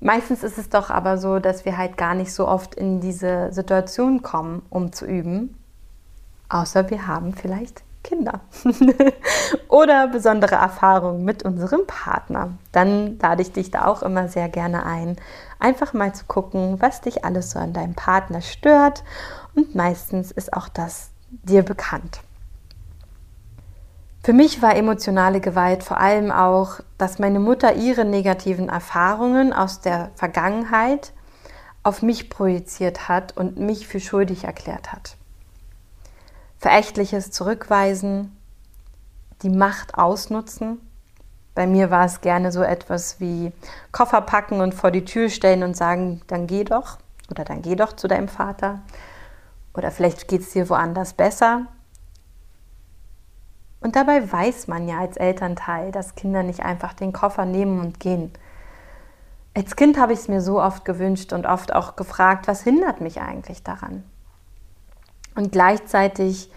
meistens 0.00 0.42
ist 0.42 0.58
es 0.58 0.68
doch 0.68 0.90
aber 0.90 1.18
so, 1.18 1.38
dass 1.38 1.64
wir 1.64 1.78
halt 1.78 1.96
gar 1.96 2.14
nicht 2.14 2.32
so 2.32 2.48
oft 2.48 2.74
in 2.74 3.00
diese 3.00 3.52
Situation 3.52 4.22
kommen, 4.22 4.62
um 4.70 4.92
zu 4.92 5.06
üben, 5.06 5.56
außer 6.48 6.90
wir 6.90 7.06
haben 7.06 7.34
vielleicht 7.34 7.83
Kinder 8.04 8.40
oder 9.68 10.06
besondere 10.06 10.54
Erfahrungen 10.54 11.24
mit 11.24 11.42
unserem 11.42 11.86
Partner. 11.86 12.52
Dann 12.70 13.18
lade 13.18 13.42
ich 13.42 13.52
dich 13.52 13.72
da 13.72 13.86
auch 13.86 14.02
immer 14.02 14.28
sehr 14.28 14.48
gerne 14.48 14.86
ein, 14.86 15.16
einfach 15.58 15.92
mal 15.92 16.14
zu 16.14 16.26
gucken, 16.26 16.80
was 16.80 17.00
dich 17.00 17.24
alles 17.24 17.50
so 17.50 17.58
an 17.58 17.72
deinem 17.72 17.94
Partner 17.94 18.42
stört. 18.42 19.02
Und 19.56 19.74
meistens 19.74 20.30
ist 20.30 20.52
auch 20.52 20.68
das 20.68 21.10
dir 21.30 21.62
bekannt. 21.62 22.20
Für 24.22 24.32
mich 24.32 24.62
war 24.62 24.74
emotionale 24.76 25.40
Gewalt 25.40 25.82
vor 25.82 25.98
allem 25.98 26.30
auch, 26.30 26.80
dass 26.96 27.18
meine 27.18 27.40
Mutter 27.40 27.74
ihre 27.74 28.06
negativen 28.06 28.70
Erfahrungen 28.70 29.52
aus 29.52 29.80
der 29.80 30.12
Vergangenheit 30.14 31.12
auf 31.82 32.00
mich 32.00 32.30
projiziert 32.30 33.08
hat 33.08 33.36
und 33.36 33.58
mich 33.58 33.86
für 33.86 34.00
schuldig 34.00 34.44
erklärt 34.44 34.92
hat. 34.92 35.16
Verächtliches 36.64 37.30
zurückweisen, 37.30 38.34
die 39.42 39.50
Macht 39.50 39.98
ausnutzen. 39.98 40.80
Bei 41.54 41.66
mir 41.66 41.90
war 41.90 42.06
es 42.06 42.22
gerne 42.22 42.52
so 42.52 42.62
etwas 42.62 43.20
wie 43.20 43.52
Koffer 43.92 44.22
packen 44.22 44.62
und 44.62 44.72
vor 44.74 44.90
die 44.90 45.04
Tür 45.04 45.28
stellen 45.28 45.62
und 45.62 45.76
sagen, 45.76 46.22
dann 46.26 46.46
geh 46.46 46.64
doch 46.64 46.96
oder 47.30 47.44
dann 47.44 47.60
geh 47.60 47.76
doch 47.76 47.92
zu 47.92 48.08
deinem 48.08 48.28
Vater 48.28 48.80
oder 49.74 49.90
vielleicht 49.90 50.26
geht 50.26 50.40
es 50.40 50.52
dir 50.52 50.70
woanders 50.70 51.12
besser. 51.12 51.66
Und 53.82 53.94
dabei 53.94 54.32
weiß 54.32 54.66
man 54.66 54.88
ja 54.88 55.00
als 55.00 55.18
Elternteil, 55.18 55.92
dass 55.92 56.14
Kinder 56.14 56.42
nicht 56.42 56.60
einfach 56.60 56.94
den 56.94 57.12
Koffer 57.12 57.44
nehmen 57.44 57.78
und 57.78 58.00
gehen. 58.00 58.32
Als 59.52 59.76
Kind 59.76 59.98
habe 59.98 60.14
ich 60.14 60.20
es 60.20 60.28
mir 60.28 60.40
so 60.40 60.62
oft 60.62 60.86
gewünscht 60.86 61.34
und 61.34 61.44
oft 61.44 61.74
auch 61.74 61.94
gefragt, 61.94 62.48
was 62.48 62.62
hindert 62.62 63.02
mich 63.02 63.20
eigentlich 63.20 63.62
daran? 63.62 64.02
Und 65.34 65.52
gleichzeitig 65.52 66.50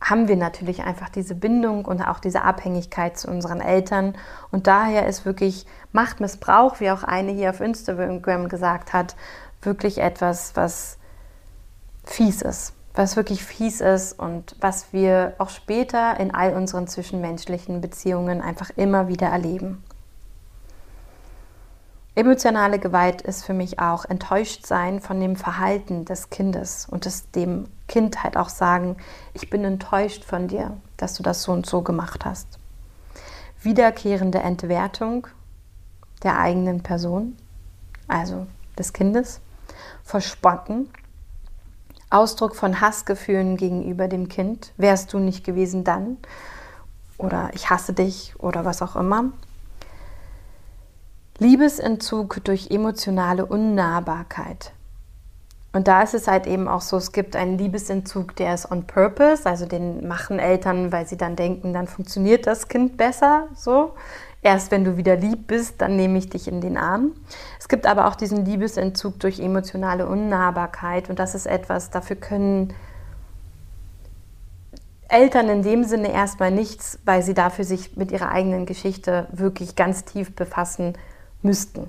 haben 0.00 0.28
wir 0.28 0.36
natürlich 0.36 0.82
einfach 0.82 1.10
diese 1.10 1.34
Bindung 1.34 1.84
und 1.84 2.00
auch 2.02 2.20
diese 2.20 2.42
Abhängigkeit 2.42 3.18
zu 3.18 3.28
unseren 3.28 3.60
Eltern. 3.60 4.16
Und 4.50 4.66
daher 4.66 5.06
ist 5.06 5.24
wirklich 5.24 5.66
Machtmissbrauch, 5.92 6.80
wie 6.80 6.90
auch 6.90 7.04
eine 7.04 7.32
hier 7.32 7.50
auf 7.50 7.60
Instagram 7.60 8.48
gesagt 8.48 8.92
hat, 8.92 9.14
wirklich 9.62 9.98
etwas, 9.98 10.56
was 10.56 10.96
fies 12.04 12.40
ist 12.42 12.72
was 12.94 13.16
wirklich 13.16 13.44
fies 13.44 13.80
ist 13.80 14.18
und 14.18 14.56
was 14.60 14.92
wir 14.92 15.34
auch 15.38 15.50
später 15.50 16.18
in 16.18 16.34
all 16.34 16.54
unseren 16.54 16.86
zwischenmenschlichen 16.86 17.80
Beziehungen 17.80 18.40
einfach 18.40 18.70
immer 18.76 19.08
wieder 19.08 19.28
erleben. 19.28 19.82
Emotionale 22.20 22.78
Gewalt 22.78 23.22
ist 23.22 23.46
für 23.46 23.54
mich 23.54 23.78
auch 23.78 24.04
enttäuscht 24.04 24.66
sein 24.66 25.00
von 25.00 25.18
dem 25.20 25.36
Verhalten 25.36 26.04
des 26.04 26.28
Kindes 26.28 26.86
und 26.86 27.06
es 27.06 27.30
dem 27.30 27.66
Kind 27.88 28.22
halt 28.22 28.36
auch 28.36 28.50
sagen, 28.50 28.98
ich 29.32 29.48
bin 29.48 29.64
enttäuscht 29.64 30.24
von 30.24 30.46
dir, 30.46 30.76
dass 30.98 31.14
du 31.14 31.22
das 31.22 31.42
so 31.42 31.52
und 31.52 31.64
so 31.64 31.80
gemacht 31.80 32.26
hast. 32.26 32.58
Wiederkehrende 33.62 34.40
Entwertung 34.40 35.28
der 36.22 36.38
eigenen 36.38 36.82
Person, 36.82 37.38
also 38.06 38.46
des 38.76 38.92
Kindes, 38.92 39.40
Verspotten 40.04 40.90
Ausdruck 42.10 42.54
von 42.54 42.82
Hassgefühlen 42.82 43.56
gegenüber 43.56 44.08
dem 44.08 44.28
Kind. 44.28 44.74
Wärst 44.76 45.14
du 45.14 45.18
nicht 45.20 45.42
gewesen 45.42 45.84
dann? 45.84 46.18
Oder 47.16 47.48
ich 47.54 47.70
hasse 47.70 47.94
dich 47.94 48.34
oder 48.36 48.66
was 48.66 48.82
auch 48.82 48.94
immer. 48.94 49.32
Liebesentzug 51.40 52.44
durch 52.44 52.70
emotionale 52.70 53.46
Unnahbarkeit. 53.46 54.72
Und 55.72 55.88
da 55.88 56.02
ist 56.02 56.12
es 56.12 56.28
halt 56.28 56.46
eben 56.46 56.68
auch 56.68 56.82
so, 56.82 56.98
es 56.98 57.12
gibt 57.12 57.34
einen 57.34 57.56
Liebesentzug, 57.56 58.36
der 58.36 58.52
ist 58.52 58.70
on 58.70 58.86
purpose, 58.86 59.48
also 59.48 59.64
den 59.64 60.06
machen 60.06 60.38
Eltern, 60.38 60.92
weil 60.92 61.06
sie 61.06 61.16
dann 61.16 61.36
denken, 61.36 61.72
dann 61.72 61.86
funktioniert 61.86 62.46
das 62.46 62.68
Kind 62.68 62.98
besser, 62.98 63.48
so. 63.54 63.94
Erst 64.42 64.70
wenn 64.70 64.84
du 64.84 64.98
wieder 64.98 65.16
lieb 65.16 65.46
bist, 65.46 65.80
dann 65.80 65.96
nehme 65.96 66.18
ich 66.18 66.28
dich 66.28 66.46
in 66.46 66.60
den 66.60 66.76
Arm. 66.76 67.12
Es 67.58 67.68
gibt 67.68 67.86
aber 67.86 68.08
auch 68.08 68.16
diesen 68.16 68.44
Liebesentzug 68.44 69.18
durch 69.18 69.40
emotionale 69.40 70.06
Unnahbarkeit 70.06 71.08
und 71.08 71.18
das 71.18 71.34
ist 71.34 71.46
etwas, 71.46 71.88
dafür 71.88 72.16
können 72.16 72.74
Eltern 75.08 75.48
in 75.48 75.62
dem 75.62 75.84
Sinne 75.84 76.12
erstmal 76.12 76.50
nichts, 76.50 76.98
weil 77.06 77.22
sie 77.22 77.34
dafür 77.34 77.64
sich 77.64 77.96
mit 77.96 78.12
ihrer 78.12 78.30
eigenen 78.30 78.66
Geschichte 78.66 79.26
wirklich 79.32 79.74
ganz 79.74 80.04
tief 80.04 80.36
befassen 80.36 80.98
müssten. 81.42 81.88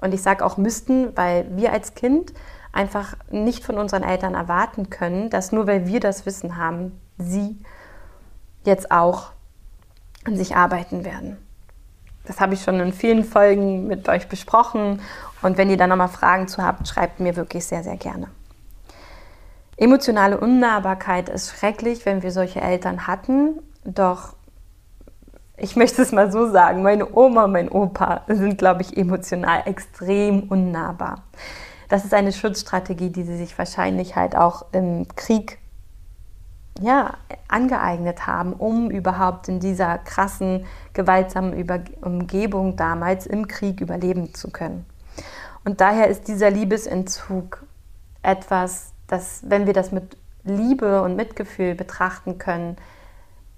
Und 0.00 0.12
ich 0.14 0.22
sage 0.22 0.44
auch 0.44 0.56
müssten, 0.56 1.16
weil 1.16 1.46
wir 1.56 1.72
als 1.72 1.94
Kind 1.94 2.32
einfach 2.72 3.16
nicht 3.30 3.64
von 3.64 3.78
unseren 3.78 4.02
Eltern 4.02 4.34
erwarten 4.34 4.90
können, 4.90 5.30
dass 5.30 5.52
nur 5.52 5.66
weil 5.66 5.86
wir 5.86 6.00
das 6.00 6.26
Wissen 6.26 6.56
haben, 6.56 7.00
sie 7.18 7.56
jetzt 8.64 8.90
auch 8.90 9.30
an 10.24 10.36
sich 10.36 10.56
arbeiten 10.56 11.04
werden. 11.04 11.38
Das 12.26 12.40
habe 12.40 12.54
ich 12.54 12.62
schon 12.62 12.80
in 12.80 12.92
vielen 12.92 13.24
Folgen 13.24 13.86
mit 13.86 14.08
euch 14.08 14.28
besprochen. 14.28 15.00
Und 15.42 15.56
wenn 15.56 15.70
ihr 15.70 15.76
da 15.76 15.86
nochmal 15.86 16.08
Fragen 16.08 16.48
zu 16.48 16.62
habt, 16.62 16.86
schreibt 16.88 17.20
mir 17.20 17.36
wirklich 17.36 17.64
sehr, 17.64 17.84
sehr 17.84 17.96
gerne. 17.96 18.28
Emotionale 19.76 20.38
Unnahbarkeit 20.38 21.28
ist 21.28 21.50
schrecklich, 21.50 22.04
wenn 22.04 22.22
wir 22.22 22.32
solche 22.32 22.60
Eltern 22.60 23.06
hatten. 23.06 23.60
Doch 23.84 24.34
ich 25.58 25.76
möchte 25.76 26.02
es 26.02 26.12
mal 26.12 26.30
so 26.30 26.50
sagen, 26.50 26.82
meine 26.82 27.14
Oma 27.14 27.44
und 27.44 27.52
mein 27.52 27.68
Opa 27.70 28.22
sind, 28.28 28.58
glaube 28.58 28.82
ich, 28.82 28.96
emotional 28.96 29.62
extrem 29.64 30.44
unnahbar. 30.44 31.22
Das 31.88 32.04
ist 32.04 32.12
eine 32.12 32.32
Schutzstrategie, 32.32 33.10
die 33.10 33.22
sie 33.22 33.36
sich 33.36 33.56
wahrscheinlich 33.56 34.16
halt 34.16 34.36
auch 34.36 34.66
im 34.72 35.06
Krieg 35.16 35.58
ja, 36.80 37.14
angeeignet 37.48 38.26
haben, 38.26 38.52
um 38.52 38.90
überhaupt 38.90 39.48
in 39.48 39.60
dieser 39.60 39.98
krassen, 39.98 40.66
gewaltsamen 40.92 41.54
Über 41.54 41.80
Umgebung 42.02 42.76
damals 42.76 43.26
im 43.26 43.48
Krieg 43.48 43.80
überleben 43.80 44.34
zu 44.34 44.50
können. 44.50 44.84
Und 45.64 45.80
daher 45.80 46.08
ist 46.08 46.28
dieser 46.28 46.50
Liebesentzug 46.50 47.64
etwas, 48.22 48.92
das, 49.06 49.42
wenn 49.46 49.66
wir 49.66 49.72
das 49.72 49.90
mit 49.90 50.16
Liebe 50.44 51.02
und 51.02 51.16
Mitgefühl 51.16 51.74
betrachten 51.74 52.38
können 52.38 52.76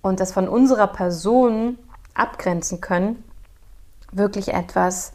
und 0.00 0.20
das 0.20 0.32
von 0.32 0.48
unserer 0.48 0.86
Person 0.86 1.78
abgrenzen 2.18 2.80
können, 2.80 3.22
wirklich 4.12 4.54
etwas, 4.54 5.12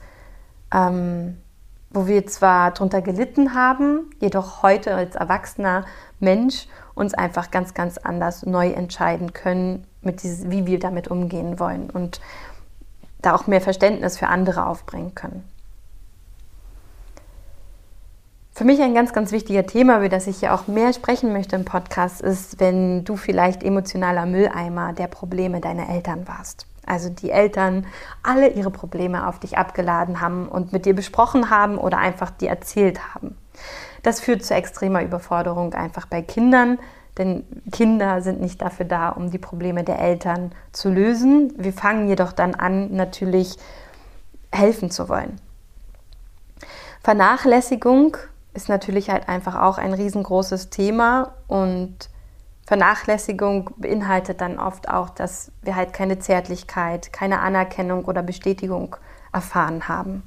ähm, 0.74 1.38
wo 1.90 2.08
wir 2.08 2.26
zwar 2.26 2.72
darunter 2.72 3.02
gelitten 3.02 3.54
haben, 3.54 4.10
jedoch 4.20 4.64
heute 4.64 4.96
als 4.96 5.16
erwachsener 5.16 5.86
Mensch 6.20 6.68
uns 6.96 7.14
einfach 7.14 7.52
ganz, 7.52 7.74
ganz 7.74 7.98
anders 7.98 8.46
neu 8.46 8.70
entscheiden 8.70 9.34
können, 9.34 9.86
mit 10.02 10.24
dieses, 10.24 10.50
wie 10.50 10.66
wir 10.66 10.80
damit 10.80 11.08
umgehen 11.08 11.60
wollen 11.60 11.90
und 11.90 12.20
da 13.22 13.36
auch 13.36 13.48
mehr 13.48 13.62
Verständnis 13.62 14.18
für 14.18 14.28
andere 14.28 14.66
aufbringen 14.66 15.16
können. 15.16 15.48
Für 18.56 18.66
mich 18.66 18.82
ein 18.82 18.94
ganz, 18.94 19.14
ganz 19.14 19.32
wichtiger 19.32 19.66
Thema, 19.66 19.98
über 19.98 20.10
das 20.10 20.28
ich 20.28 20.42
ja 20.42 20.54
auch 20.54 20.68
mehr 20.68 20.94
sprechen 20.94 21.34
möchte 21.34 21.56
im 21.56 21.66
Podcast, 21.66 22.22
ist, 22.22 22.60
wenn 22.60 23.04
du 23.04 23.16
vielleicht 23.16 23.64
emotionaler 23.64 24.28
Mülleimer 24.28 24.94
der 24.94 25.08
Probleme 25.08 25.60
deiner 25.60 25.90
Eltern 25.90 26.28
warst. 26.28 26.68
Also 26.86 27.10
die 27.10 27.32
Eltern 27.32 27.86
alle 28.22 28.50
ihre 28.50 28.72
Probleme 28.72 29.28
auf 29.28 29.40
dich 29.40 29.58
abgeladen 29.58 30.22
haben 30.22 30.48
und 30.48 30.74
mit 30.74 30.86
dir 30.86 30.96
besprochen 30.96 31.50
haben 31.50 31.78
oder 31.78 31.98
einfach 31.98 32.30
dir 32.30 32.50
erzählt 32.50 33.14
haben. 33.14 33.38
Das 34.02 34.20
führt 34.20 34.44
zu 34.44 34.54
extremer 34.54 35.02
Überforderung 35.02 35.74
einfach 35.74 36.06
bei 36.08 36.22
Kindern, 36.22 36.80
denn 37.18 37.46
Kinder 37.72 38.22
sind 38.22 38.42
nicht 38.42 38.62
dafür 38.62 38.86
da, 38.86 39.10
um 39.10 39.32
die 39.32 39.38
Probleme 39.38 39.84
der 39.84 40.00
Eltern 40.00 40.52
zu 40.72 40.90
lösen. 40.90 41.54
Wir 41.58 41.74
fangen 41.74 42.08
jedoch 42.10 42.34
dann 42.34 42.56
an, 42.56 42.94
natürlich 42.96 43.58
helfen 44.52 44.92
zu 44.92 45.10
wollen. 45.10 45.40
Vernachlässigung 47.02 48.18
ist 48.54 48.70
natürlich 48.70 49.10
halt 49.10 49.30
einfach 49.30 49.62
auch 49.62 49.78
ein 49.78 49.94
riesengroßes 49.94 50.70
Thema 50.70 51.34
und 51.48 52.10
Vernachlässigung 52.66 53.72
beinhaltet 53.78 54.42
dann 54.42 54.58
oft 54.58 54.90
auch, 54.90 55.10
dass 55.10 55.52
wir 55.62 55.76
halt 55.76 55.94
keine 55.94 56.20
Zärtlichkeit, 56.20 57.12
keine 57.12 57.42
Anerkennung 57.42 58.06
oder 58.06 58.24
Bestätigung 58.24 58.96
erfahren 59.34 59.88
haben. 59.88 60.24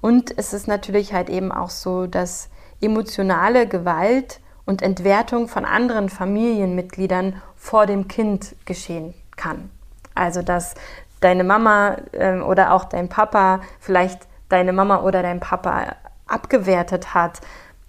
Und 0.00 0.36
es 0.36 0.52
ist 0.52 0.66
natürlich 0.66 1.14
halt 1.14 1.30
eben 1.30 1.52
auch 1.52 1.70
so, 1.70 2.06
dass 2.06 2.48
emotionale 2.80 3.66
Gewalt 3.66 4.40
und 4.66 4.82
Entwertung 4.82 5.48
von 5.48 5.64
anderen 5.64 6.08
Familienmitgliedern 6.08 7.40
vor 7.56 7.86
dem 7.86 8.08
Kind 8.08 8.56
geschehen 8.64 9.14
kann. 9.36 9.70
Also 10.14 10.42
dass 10.42 10.74
deine 11.20 11.44
Mama 11.44 11.96
äh, 12.12 12.38
oder 12.40 12.72
auch 12.72 12.84
dein 12.84 13.08
Papa 13.08 13.60
vielleicht 13.80 14.26
deine 14.48 14.72
Mama 14.72 15.02
oder 15.02 15.22
dein 15.22 15.40
Papa 15.40 15.96
abgewertet 16.26 17.14
hat, 17.14 17.40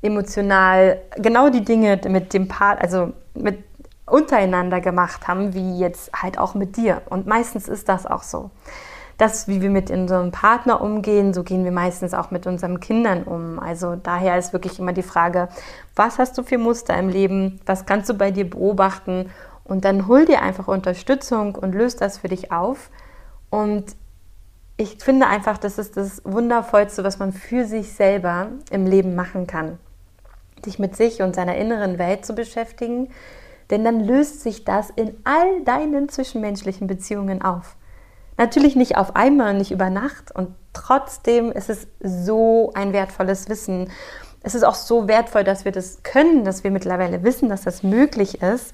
emotional 0.05 0.99
genau 1.17 1.49
die 1.49 1.63
Dinge 1.63 1.99
mit 2.07 2.33
dem 2.33 2.47
Part, 2.47 2.81
also 2.81 3.13
mit 3.33 3.63
untereinander 4.05 4.81
gemacht 4.81 5.27
haben, 5.27 5.53
wie 5.53 5.79
jetzt 5.79 6.11
halt 6.13 6.37
auch 6.37 6.53
mit 6.53 6.77
dir. 6.77 7.01
Und 7.09 7.25
meistens 7.25 7.67
ist 7.67 7.89
das 7.89 8.05
auch 8.05 8.23
so 8.23 8.51
das, 9.17 9.47
wie 9.47 9.61
wir 9.61 9.69
mit 9.69 9.91
unserem 9.91 10.31
Partner 10.31 10.81
umgehen, 10.81 11.33
so 11.33 11.43
gehen 11.43 11.63
wir 11.63 11.71
meistens 11.71 12.13
auch 12.13 12.31
mit 12.31 12.47
unseren 12.47 12.79
Kindern 12.79 13.23
um. 13.23 13.59
Also 13.59 13.95
daher 13.95 14.37
ist 14.37 14.51
wirklich 14.51 14.79
immer 14.79 14.93
die 14.93 15.03
Frage, 15.03 15.47
was 15.95 16.19
hast 16.19 16.37
du 16.37 16.43
für 16.43 16.57
Muster 16.57 16.97
im 16.97 17.09
Leben? 17.09 17.61
Was 17.65 17.85
kannst 17.85 18.09
du 18.09 18.13
bei 18.13 18.31
dir 18.31 18.49
beobachten? 18.49 19.29
Und 19.63 19.85
dann 19.85 20.07
hol 20.07 20.25
dir 20.25 20.41
einfach 20.41 20.67
Unterstützung 20.67 21.55
und 21.55 21.73
löst 21.73 22.01
das 22.01 22.17
für 22.17 22.27
dich 22.27 22.51
auf. 22.51 22.89
Und 23.49 23.95
ich 24.77 24.97
finde 25.01 25.27
einfach, 25.27 25.57
das 25.57 25.77
ist 25.77 25.95
das 25.95 26.21
Wundervollste, 26.25 27.03
was 27.05 27.17
man 27.17 27.31
für 27.31 27.63
sich 27.63 27.93
selber 27.93 28.47
im 28.69 28.85
Leben 28.85 29.15
machen 29.15 29.47
kann. 29.47 29.79
Dich 30.65 30.79
mit 30.79 30.95
sich 30.95 31.21
und 31.21 31.35
seiner 31.35 31.55
inneren 31.55 31.97
Welt 31.97 32.25
zu 32.25 32.33
beschäftigen, 32.33 33.09
denn 33.69 33.83
dann 33.83 33.99
löst 33.99 34.41
sich 34.41 34.63
das 34.63 34.89
in 34.89 35.15
all 35.23 35.63
deinen 35.63 36.09
zwischenmenschlichen 36.09 36.87
Beziehungen 36.87 37.41
auf. 37.41 37.75
Natürlich 38.37 38.75
nicht 38.75 38.97
auf 38.97 39.15
einmal, 39.15 39.53
nicht 39.53 39.71
über 39.71 39.89
Nacht 39.89 40.31
und 40.35 40.49
trotzdem 40.73 41.51
ist 41.51 41.69
es 41.69 41.87
so 42.01 42.71
ein 42.73 42.91
wertvolles 42.93 43.47
Wissen. 43.49 43.89
Es 44.43 44.55
ist 44.55 44.63
auch 44.63 44.75
so 44.75 45.07
wertvoll, 45.07 45.43
dass 45.43 45.65
wir 45.65 45.71
das 45.71 46.03
können, 46.03 46.43
dass 46.43 46.63
wir 46.63 46.71
mittlerweile 46.71 47.23
wissen, 47.23 47.49
dass 47.49 47.61
das 47.61 47.81
möglich 47.81 48.41
ist 48.41 48.73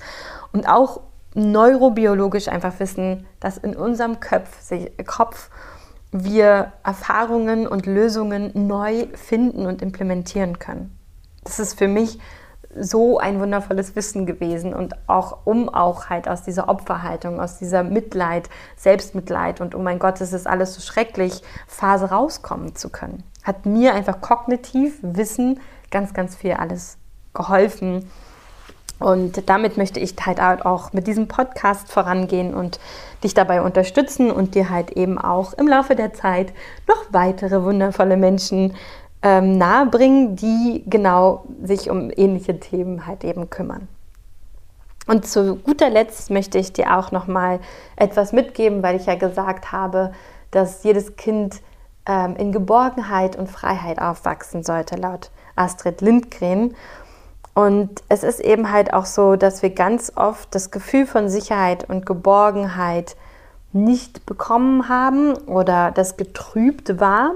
und 0.51 0.67
auch 0.67 1.01
neurobiologisch 1.34 2.47
einfach 2.47 2.80
wissen, 2.80 3.25
dass 3.39 3.58
in 3.58 3.75
unserem 3.75 4.19
Kopf 4.19 5.49
wir 6.12 6.73
Erfahrungen 6.84 7.67
und 7.67 7.86
Lösungen 7.86 8.51
neu 8.54 9.08
finden 9.13 9.65
und 9.65 9.82
implementieren 9.82 10.60
können. 10.60 10.97
Das 11.43 11.60
ist 11.60 11.77
für 11.77 11.88
mich 11.88 12.19
so 12.77 13.17
ein 13.17 13.39
wundervolles 13.39 13.95
Wissen 13.95 14.25
gewesen 14.25 14.73
und 14.73 14.95
auch 15.08 15.39
um 15.45 15.69
auch 15.69 16.10
halt 16.10 16.27
aus 16.27 16.43
dieser 16.43 16.69
Opferhaltung, 16.69 17.39
aus 17.39 17.58
dieser 17.58 17.84
Mitleid, 17.84 18.49
Selbstmitleid 18.77 19.62
und 19.62 19.75
oh 19.75 19.80
mein 19.80 19.99
Gott, 19.99 20.21
es 20.21 20.34
ist 20.34 20.47
alles 20.47 20.75
so 20.75 20.82
schrecklich, 20.82 21.41
Phase 21.67 22.10
rauskommen 22.10 22.75
zu 22.75 22.89
können. 22.89 23.23
Hat 23.43 23.65
mir 23.65 23.93
einfach 23.93 24.21
kognitiv 24.21 24.99
Wissen 25.01 25.60
ganz, 25.89 26.13
ganz 26.13 26.36
viel 26.36 26.54
alles 26.54 26.97
geholfen. 27.34 28.10
Und 28.99 29.49
damit 29.49 29.77
möchte 29.77 29.99
ich 29.99 30.15
halt 30.23 30.39
auch 30.39 30.93
mit 30.93 31.08
diesem 31.08 31.27
Podcast 31.27 31.91
vorangehen 31.91 32.54
und 32.54 32.80
dich 33.23 33.34
dabei 33.34 33.63
unterstützen 33.63 34.30
und 34.30 34.54
dir 34.54 34.69
halt 34.69 34.91
eben 34.91 35.17
auch 35.17 35.54
im 35.54 35.67
Laufe 35.67 35.95
der 35.95 36.13
Zeit 36.13 36.54
noch 36.88 37.06
weitere 37.10 37.63
wundervolle 37.63 38.15
Menschen 38.15 38.75
ähm, 39.24 39.58
nahebringen, 39.58 40.36
die 40.36 40.84
genau 40.88 41.46
sich 41.64 41.90
um 41.90 42.12
ähnliche 42.16 42.60
Themen 42.60 43.06
halt 43.06 43.24
eben 43.24 43.50
kümmern. 43.50 43.88
Und 45.08 45.28
zu 45.28 45.56
guter 45.56 45.90
Letzt 45.90 46.30
möchte 46.30 46.58
ich 46.58 46.74
dir 46.74 46.98
auch 46.98 47.12
noch 47.12 47.28
mal 47.28 47.60
etwas 47.96 48.34
mitgeben, 48.34 48.84
weil 48.84 48.96
ich 48.96 49.08
ja 49.08 49.16
gesagt 49.16 49.72
habe, 49.72 50.12
dass 50.52 50.84
jedes 50.84 51.16
Kind 51.16 51.62
ähm, 52.06 52.36
in 52.36 52.52
Geborgenheit 52.52 53.36
und 53.36 53.50
Freiheit 53.50 54.00
aufwachsen 54.00 54.64
sollte, 54.64 54.96
laut 54.96 55.32
Astrid 55.56 56.02
Lindgren. 56.02 56.76
Und 57.54 58.04
es 58.10 58.24
ist 58.24 58.40
eben 58.40 58.72
halt 58.72 58.94
auch 58.94 59.06
so, 59.06 59.36
dass 59.36 59.62
wir 59.62 59.72
ganz 59.72 60.14
oft 60.16 60.54
das 60.56 60.72
Gefühl 60.72 61.06
von 61.06 61.30
Sicherheit 61.30 61.90
und 61.90 62.06
Geborgenheit 62.06 63.16
nicht 63.74 64.26
bekommen 64.26 64.90
haben 64.90 65.34
oder 65.34 65.92
das 65.92 66.18
getrübt 66.18 67.00
war, 67.00 67.32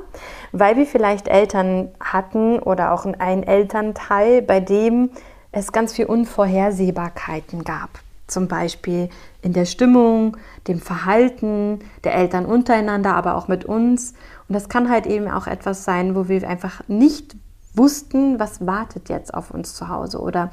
weil 0.52 0.76
wir 0.76 0.86
vielleicht 0.86 1.28
Eltern 1.28 1.89
hatten 2.00 2.60
oder 2.60 2.91
auch 2.91 3.06
ein 3.06 3.43
Elternteil, 3.43 4.41
bei 4.41 4.60
dem 4.60 5.10
es 5.52 5.71
ganz 5.71 5.93
viel 5.93 6.06
Unvorhersehbarkeiten 6.06 7.63
gab. 7.63 7.89
Zum 8.28 8.48
Beispiel 8.48 9.10
in 9.41 9.54
der 9.54 9.65
Stimmung, 9.65 10.36
dem 10.67 10.80
Verhalten 10.80 11.80
der 12.04 12.15
Eltern 12.15 12.45
untereinander, 12.45 13.15
aber 13.15 13.36
auch 13.36 13.48
mit 13.48 13.63
uns. 13.63 14.13
Und 14.50 14.54
das 14.54 14.67
kann 14.67 14.89
halt 14.89 15.06
eben 15.06 15.30
auch 15.30 15.48
etwas 15.48 15.86
sein, 15.86 16.15
wo 16.15 16.28
wir 16.28 16.48
einfach 16.48 16.82
nicht 16.88 17.36
wussten, 17.76 18.39
was 18.39 18.65
wartet 18.65 19.10
jetzt 19.10 19.34
auf 19.34 19.52
uns 19.52 19.76
zu 19.76 19.89
Hause 19.89 20.19
oder 20.19 20.52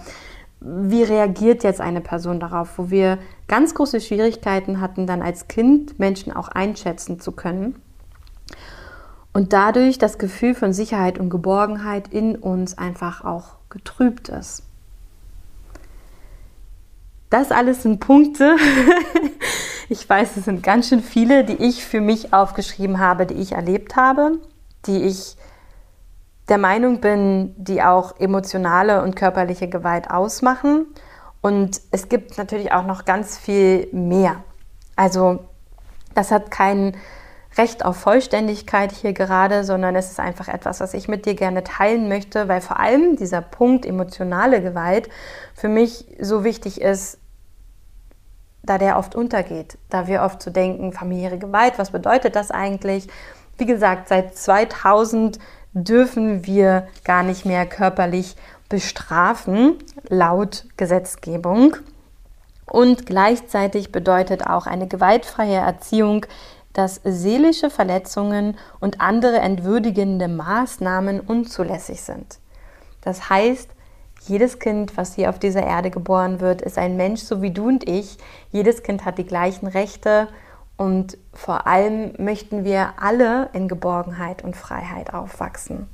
wie 0.65 1.03
reagiert 1.03 1.65
jetzt 1.65 1.81
eine 1.81 2.01
Person 2.01 2.39
darauf, 2.39 2.79
wo 2.79 2.91
wir 2.91 3.19
ganz 3.49 3.75
große 3.75 4.01
Schwierigkeiten 4.01 4.81
hatten, 4.81 5.07
dann 5.07 5.23
als 5.23 5.49
Kind 5.49 5.99
Menschen 5.99 6.33
auch 6.33 6.49
einschätzen 6.49 7.21
zu 7.21 7.33
können. 7.33 7.77
Und 9.33 9.53
dadurch 9.53 9.99
das 9.99 10.19
Gefühl 10.19 10.55
von 10.55 10.73
Sicherheit 10.73 11.19
und 11.19 11.31
Geborgenheit 11.31 12.09
in 12.09 12.37
uns 12.37 12.77
einfach 12.77 13.25
auch 13.25 13.57
getrübt 13.71 14.29
ist. 14.29 14.63
Das 17.31 17.51
alles 17.51 17.83
sind 17.83 17.99
Punkte. 17.99 18.57
ich 19.89 20.09
weiß, 20.09 20.37
es 20.37 20.45
sind 20.45 20.63
ganz 20.63 20.91
schön 20.91 21.03
viele, 21.03 21.45
die 21.45 21.55
ich 21.55 21.83
für 21.85 22.03
mich 22.03 22.35
aufgeschrieben 22.35 23.01
habe, 23.01 23.25
die 23.25 23.35
ich 23.35 23.53
erlebt 23.53 23.97
habe, 23.97 24.39
die 24.87 25.03
ich 25.05 25.37
der 26.49 26.59
Meinung 26.59 27.01
bin, 27.01 27.55
die 27.57 27.83
auch 27.83 28.19
emotionale 28.19 29.03
und 29.03 29.17
körperliche 29.17 29.69
Gewalt 29.69 30.11
ausmachen. 30.11 30.87
Und 31.41 31.81
es 31.91 32.09
gibt 32.09 32.39
natürlich 32.39 32.73
auch 32.73 32.87
noch 32.87 33.05
ganz 33.05 33.39
viel 33.39 33.89
mehr. 33.93 34.43
Also 34.97 35.41
das 36.15 36.31
hat 36.31 36.51
kein 36.51 36.97
Recht 37.57 37.85
auf 37.85 37.97
Vollständigkeit 37.97 38.93
hier 38.93 39.13
gerade, 39.13 39.65
sondern 39.65 39.95
es 39.95 40.11
ist 40.11 40.21
einfach 40.21 40.49
etwas, 40.49 40.81
was 40.81 40.95
ich 40.95 41.09
mit 41.09 41.27
dir 41.27 41.35
gerne 41.35 41.63
teilen 41.65 42.09
möchte, 42.09 42.49
weil 42.49 42.61
vor 42.61 42.81
allem 42.81 43.17
dieser 43.17 43.43
Punkt 43.43 43.85
emotionale 43.85 44.63
Gewalt 44.63 45.11
für 45.55 45.69
mich 45.69 46.07
so 46.19 46.45
wichtig 46.45 46.81
ist, 46.81 47.19
da 48.63 48.79
der 48.79 48.97
oft 48.97 49.15
untergeht, 49.15 49.77
da 49.91 50.07
wir 50.07 50.23
oft 50.23 50.41
zu 50.41 50.51
so 50.51 50.55
denken, 50.55 50.93
familiäre 50.93 51.39
Gewalt, 51.39 51.79
was 51.79 51.91
bedeutet 51.91 52.37
das 52.37 52.51
eigentlich? 52.51 53.09
Wie 53.59 53.67
gesagt, 53.67 54.09
seit 54.09 54.37
2000 54.37 55.39
dürfen 55.75 56.47
wir 56.47 56.87
gar 57.05 57.23
nicht 57.23 57.45
mehr 57.45 57.67
körperlich 57.67 58.37
bestrafen, 58.69 59.77
laut 60.09 60.67
Gesetzgebung. 60.77 61.77
Und 62.67 63.07
gleichzeitig 63.07 63.93
bedeutet 63.93 64.47
auch 64.47 64.67
eine 64.67 64.87
gewaltfreie 64.87 65.57
Erziehung, 65.57 66.27
dass 66.73 67.01
seelische 67.05 67.69
Verletzungen 67.69 68.57
und 68.81 69.01
andere 69.01 69.39
entwürdigende 69.39 70.29
Maßnahmen 70.29 71.21
unzulässig 71.21 72.01
sind. 72.01 72.39
Das 73.03 73.29
heißt, 73.29 73.69
jedes 74.27 74.59
Kind, 74.59 74.97
was 74.97 75.15
hier 75.15 75.29
auf 75.29 75.39
dieser 75.39 75.65
Erde 75.65 75.91
geboren 75.91 76.41
wird, 76.41 76.63
ist 76.63 76.79
ein 76.79 76.97
Mensch, 76.97 77.23
so 77.23 77.43
wie 77.43 77.51
du 77.51 77.69
und 77.69 77.89
ich. 77.89 78.17
Jedes 78.53 78.83
Kind 78.83 79.05
hat 79.05 79.19
die 79.19 79.27
gleichen 79.27 79.67
Rechte 79.67 80.29
und 80.77 81.19
vor 81.33 81.67
allem 81.67 82.15
möchten 82.19 82.65
wir 82.65 82.95
alle 83.01 83.51
in 83.53 83.69
Geborgenheit 83.69 84.43
und 84.43 84.57
Freiheit 84.57 85.15
aufwachsen. 85.15 85.89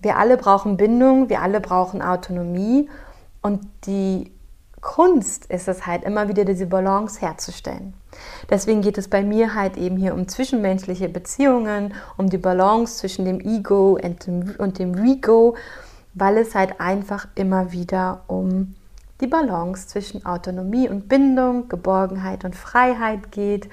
Wir 0.00 0.18
alle 0.18 0.36
brauchen 0.36 0.76
Bindung, 0.76 1.28
wir 1.28 1.42
alle 1.42 1.60
brauchen 1.60 2.02
Autonomie 2.02 2.88
und 3.42 3.60
die 3.86 4.32
Kunst 4.80 5.46
ist 5.46 5.66
es 5.66 5.86
halt 5.86 6.04
immer 6.04 6.28
wieder 6.28 6.44
diese 6.44 6.66
Balance 6.66 7.20
herzustellen. 7.20 7.94
Deswegen 8.48 8.82
geht 8.82 8.98
es 8.98 9.08
bei 9.08 9.22
mir 9.22 9.54
halt 9.54 9.76
eben 9.76 9.96
hier 9.96 10.14
um 10.14 10.28
zwischenmenschliche 10.28 11.08
Beziehungen, 11.08 11.94
um 12.16 12.30
die 12.30 12.38
Balance 12.38 12.98
zwischen 12.98 13.24
dem 13.24 13.40
Ego 13.40 13.98
und 14.00 14.26
dem, 14.26 14.54
und 14.58 14.78
Rego, 14.78 15.56
weil 16.14 16.38
es 16.38 16.54
halt 16.54 16.80
einfach 16.80 17.26
immer 17.34 17.72
wieder 17.72 18.22
um 18.28 18.74
die 19.20 19.26
Balance 19.26 19.88
zwischen 19.88 20.26
Autonomie 20.26 20.88
und 20.88 21.08
Bindung, 21.08 21.68
Geborgenheit 21.68 22.44
und 22.44 22.54
Freiheit 22.54 23.32
geht. 23.32 23.68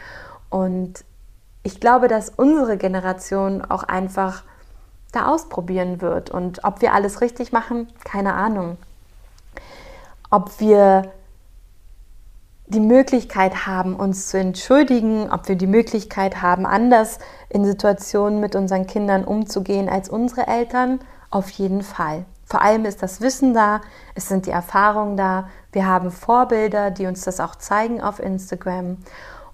Und 0.49 1.03
ich 1.63 1.79
glaube, 1.79 2.07
dass 2.07 2.29
unsere 2.29 2.77
Generation 2.77 3.63
auch 3.63 3.83
einfach 3.83 4.43
da 5.11 5.27
ausprobieren 5.27 6.01
wird. 6.01 6.29
Und 6.29 6.63
ob 6.63 6.81
wir 6.81 6.93
alles 6.93 7.21
richtig 7.21 7.51
machen, 7.51 7.87
keine 8.03 8.33
Ahnung. 8.33 8.77
Ob 10.29 10.59
wir 10.59 11.11
die 12.67 12.79
Möglichkeit 12.79 13.67
haben, 13.67 13.95
uns 13.95 14.27
zu 14.29 14.39
entschuldigen, 14.39 15.31
ob 15.31 15.47
wir 15.47 15.55
die 15.55 15.67
Möglichkeit 15.67 16.41
haben, 16.41 16.65
anders 16.65 17.19
in 17.49 17.65
Situationen 17.65 18.39
mit 18.39 18.55
unseren 18.55 18.87
Kindern 18.87 19.25
umzugehen 19.25 19.89
als 19.89 20.09
unsere 20.09 20.47
Eltern, 20.47 20.99
auf 21.29 21.49
jeden 21.51 21.83
Fall. 21.83 22.25
Vor 22.53 22.61
allem 22.61 22.85
ist 22.85 23.01
das 23.01 23.19
Wissen 23.19 23.55
da, 23.55 23.81
es 24.13 24.27
sind 24.27 24.45
die 24.45 24.51
Erfahrungen 24.51 25.17
da, 25.17 25.49
wir 25.71 25.87
haben 25.87 26.11
Vorbilder, 26.11 26.91
die 26.91 27.07
uns 27.07 27.23
das 27.23 27.39
auch 27.39 27.55
zeigen 27.55 27.99
auf 27.99 28.19
Instagram 28.19 28.97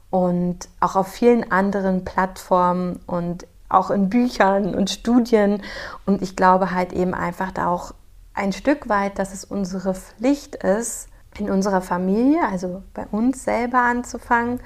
und 0.09 0.67
auch 0.81 0.97
auf 0.97 1.07
vielen 1.07 1.49
anderen 1.49 2.03
Plattformen 2.03 2.99
und 3.07 3.47
auch 3.69 3.89
in 3.89 4.09
Büchern 4.09 4.75
und 4.75 4.89
Studien. 4.89 5.61
Und 6.05 6.21
ich 6.21 6.35
glaube 6.35 6.71
halt 6.71 6.91
eben 6.91 7.13
einfach 7.13 7.51
da 7.51 7.67
auch 7.69 7.93
ein 8.33 8.51
Stück 8.51 8.89
weit, 8.89 9.17
dass 9.17 9.33
es 9.33 9.45
unsere 9.45 9.93
Pflicht 9.93 10.55
ist, 10.55 11.07
in 11.37 11.49
unserer 11.49 11.79
Familie, 11.79 12.41
also 12.51 12.83
bei 12.93 13.05
uns 13.11 13.45
selber 13.45 13.79
anzufangen, 13.79 14.59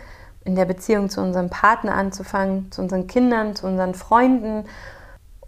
in 0.44 0.56
der 0.56 0.66
Beziehung 0.66 1.12
zu 1.12 1.22
unserem 1.22 1.52
Partner 1.52 1.94
anzufangen, 1.94 2.72
zu 2.72 2.82
unseren 2.82 3.06
Kindern, 3.06 3.56
zu 3.56 3.68
unseren 3.68 3.94
Freunden 3.94 4.66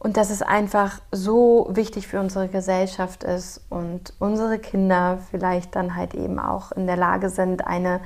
und 0.06 0.18
dass 0.18 0.30
es 0.30 0.44
einfach 0.44 1.00
so 1.12 1.68
wichtig 1.72 2.08
für 2.08 2.20
unsere 2.20 2.48
Gesellschaft 2.48 3.24
ist 3.24 3.62
und 3.72 4.13
unsere 4.20 4.60
Kinder 4.60 5.18
vielleicht 5.32 5.76
dann 5.76 5.96
halt 5.96 6.13
eben 6.13 6.38
auch 6.38 6.72
in 6.74 6.86
der 6.86 6.96
Lage 6.96 7.32
sind, 7.32 7.65
eine 7.65 8.02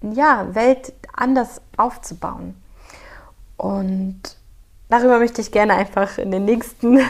ja, 0.00 0.54
Welt 0.54 0.94
anders 1.12 1.60
aufzubauen. 1.76 2.54
Und 3.58 4.22
darüber 4.88 5.18
möchte 5.18 5.42
ich 5.42 5.52
gerne 5.52 5.74
einfach 5.74 6.16
in 6.16 6.30
den 6.30 6.46
nächsten 6.46 7.00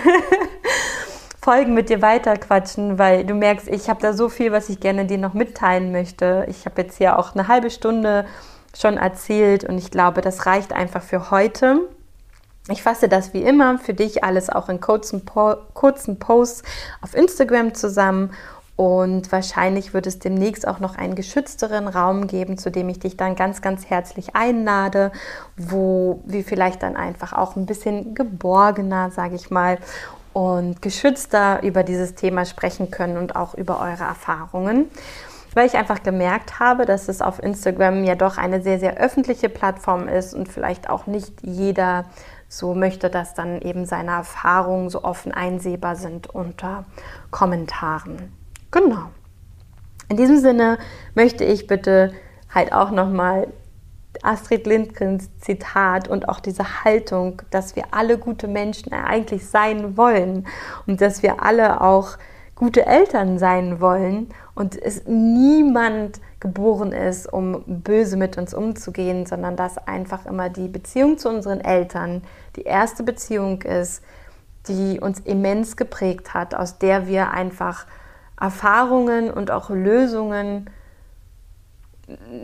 Folgen 1.41 1.75
mit 1.75 1.89
dir 1.89 2.03
weiterquatschen, 2.03 2.99
weil 2.99 3.25
du 3.25 3.35
merkst, 3.35 3.69
ich 3.69 3.89
habe 3.89 4.03
da 4.03 4.13
so 4.13 4.29
viel, 4.29 4.51
was 4.51 4.69
ich 4.69 4.81
gerne 4.81 5.07
dir 5.07 5.19
noch 5.19 5.35
mitteilen 5.35 5.93
möchte. 5.93 6.47
Ich 6.49 6.67
habe 6.67 6.83
jetzt 6.83 6.99
hier 6.99 7.21
auch 7.21 7.37
eine 7.37 7.47
halbe 7.47 7.71
Stunde 7.71 8.27
schon 8.77 8.97
erzählt 8.97 9.63
und 9.63 9.79
ich 9.79 9.93
glaube, 9.93 10.21
das 10.21 10.47
reicht 10.47 10.73
einfach 10.73 11.03
für 11.03 11.31
heute. 11.31 11.89
Ich 12.69 12.83
fasse 12.83 13.09
das 13.09 13.33
wie 13.33 13.43
immer 13.43 13.79
für 13.79 13.95
dich 13.95 14.25
alles 14.25 14.51
auch 14.51 14.69
in 14.69 14.81
kurzen, 14.81 15.23
kurzen 15.25 16.19
Posts 16.19 16.63
auf 17.01 17.15
Instagram 17.15 17.75
zusammen 17.75 18.33
und 18.77 19.33
wahrscheinlich 19.33 19.95
wird 19.95 20.07
es 20.07 20.19
demnächst 20.19 20.69
auch 20.69 20.81
noch 20.81 20.97
einen 20.97 21.15
geschützteren 21.15 21.89
Raum 21.89 22.27
geben, 22.27 22.59
zu 22.59 22.71
dem 22.71 22.91
ich 22.91 22.99
dich 22.99 23.17
dann 23.17 23.35
ganz, 23.35 23.63
ganz 23.63 23.89
herzlich 23.89 24.37
einlade, 24.37 25.13
wo 25.57 26.21
wir 26.27 26.45
vielleicht 26.45 26.83
dann 26.83 26.95
einfach 26.95 27.33
auch 27.33 27.57
ein 27.57 27.65
bisschen 27.65 28.15
geborgener, 28.15 29.11
sage 29.11 29.35
ich 29.35 29.51
mal, 29.51 29.79
und 30.35 30.83
geschützter 30.83 31.63
über 31.63 31.83
dieses 31.85 32.15
Thema 32.15 32.45
sprechen 32.45 32.91
können 32.91 33.17
und 33.17 33.35
auch 33.35 33.55
über 33.55 33.81
eure 33.81 34.05
Erfahrungen. 34.05 34.91
weil 35.55 35.67
ich 35.67 35.79
einfach 35.79 36.03
gemerkt 36.03 36.61
habe, 36.61 36.85
dass 36.85 37.09
es 37.09 37.23
auf 37.23 37.43
Instagram 37.43 38.05
ja 38.05 38.15
doch 38.15 38.37
eine 38.37 38.61
sehr, 38.61 38.79
sehr 38.79 38.99
öffentliche 38.99 39.49
Plattform 39.49 40.07
ist 40.07 40.35
und 40.35 40.51
vielleicht 40.51 40.91
auch 40.91 41.07
nicht 41.07 41.33
jeder 41.41 42.05
so 42.49 42.75
möchte, 42.75 43.11
dass 43.11 43.35
dann 43.35 43.61
eben 43.61 43.87
seine 43.87 44.13
Erfahrungen 44.13 44.91
so 44.91 45.03
offen 45.03 45.33
einsehbar 45.33 45.97
sind 45.97 46.29
unter 46.29 46.85
Kommentaren. 47.31 48.33
Genau. 48.71 49.11
In 50.09 50.17
diesem 50.17 50.39
Sinne 50.39 50.79
möchte 51.15 51.45
ich 51.45 51.67
bitte 51.67 52.13
halt 52.53 52.73
auch 52.73 52.91
nochmal 52.91 53.49
Astrid 54.23 54.67
Lindgrens 54.67 55.31
Zitat 55.39 56.09
und 56.09 56.29
auch 56.29 56.41
diese 56.41 56.85
Haltung, 56.85 57.43
dass 57.51 57.77
wir 57.77 57.85
alle 57.91 58.19
gute 58.19 58.49
Menschen 58.49 58.93
eigentlich 58.93 59.47
sein 59.47 59.97
wollen 59.97 60.47
und 60.87 61.01
dass 61.01 61.23
wir 61.23 61.43
alle 61.43 61.81
auch 61.81 62.17
gute 62.55 62.87
Eltern 62.87 63.39
sein 63.39 63.81
wollen 63.81 64.29
und 64.55 64.81
es 64.81 65.05
niemand 65.07 66.21
geboren 66.41 66.93
ist, 66.93 67.33
um 67.33 67.63
böse 67.67 68.17
mit 68.17 68.37
uns 68.37 68.53
umzugehen, 68.53 69.27
sondern 69.27 69.57
dass 69.57 69.79
einfach 69.79 70.27
immer 70.27 70.49
die 70.49 70.69
Beziehung 70.69 71.19
zu 71.19 71.29
unseren 71.29 71.61
Eltern 71.61 72.23
die 72.57 72.63
erste 72.63 73.03
Beziehung 73.03 73.63
ist, 73.63 74.03
die 74.69 75.01
uns 75.01 75.21
immens 75.21 75.77
geprägt 75.77 76.35
hat, 76.35 76.55
aus 76.55 76.79
der 76.79 77.07
wir 77.07 77.31
einfach 77.31 77.87
Erfahrungen 78.39 79.31
und 79.31 79.51
auch 79.51 79.71
Lösungen 79.71 80.69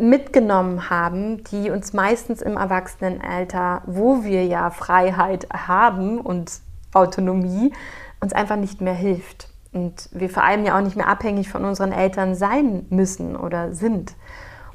mitgenommen 0.00 0.90
haben, 0.90 1.44
die 1.44 1.70
uns 1.70 1.92
meistens 1.92 2.42
im 2.42 2.56
Erwachsenenalter, 2.56 3.82
wo 3.86 4.24
wir 4.24 4.44
ja 4.44 4.70
Freiheit 4.70 5.46
haben 5.52 6.18
und 6.18 6.60
Autonomie, 6.92 7.72
uns 8.20 8.32
einfach 8.32 8.56
nicht 8.56 8.80
mehr 8.80 8.94
hilft. 8.94 9.51
Und 9.72 10.08
wir 10.12 10.28
vor 10.28 10.44
allem 10.44 10.64
ja 10.64 10.76
auch 10.76 10.82
nicht 10.82 10.96
mehr 10.96 11.08
abhängig 11.08 11.48
von 11.48 11.64
unseren 11.64 11.92
Eltern 11.92 12.34
sein 12.34 12.86
müssen 12.90 13.36
oder 13.36 13.72
sind. 13.72 14.14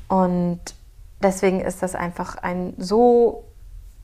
Und 0.07 0.59
deswegen 1.21 1.61
ist 1.61 1.83
das 1.83 1.95
einfach 1.95 2.37
ein 2.37 2.73
so 2.77 3.43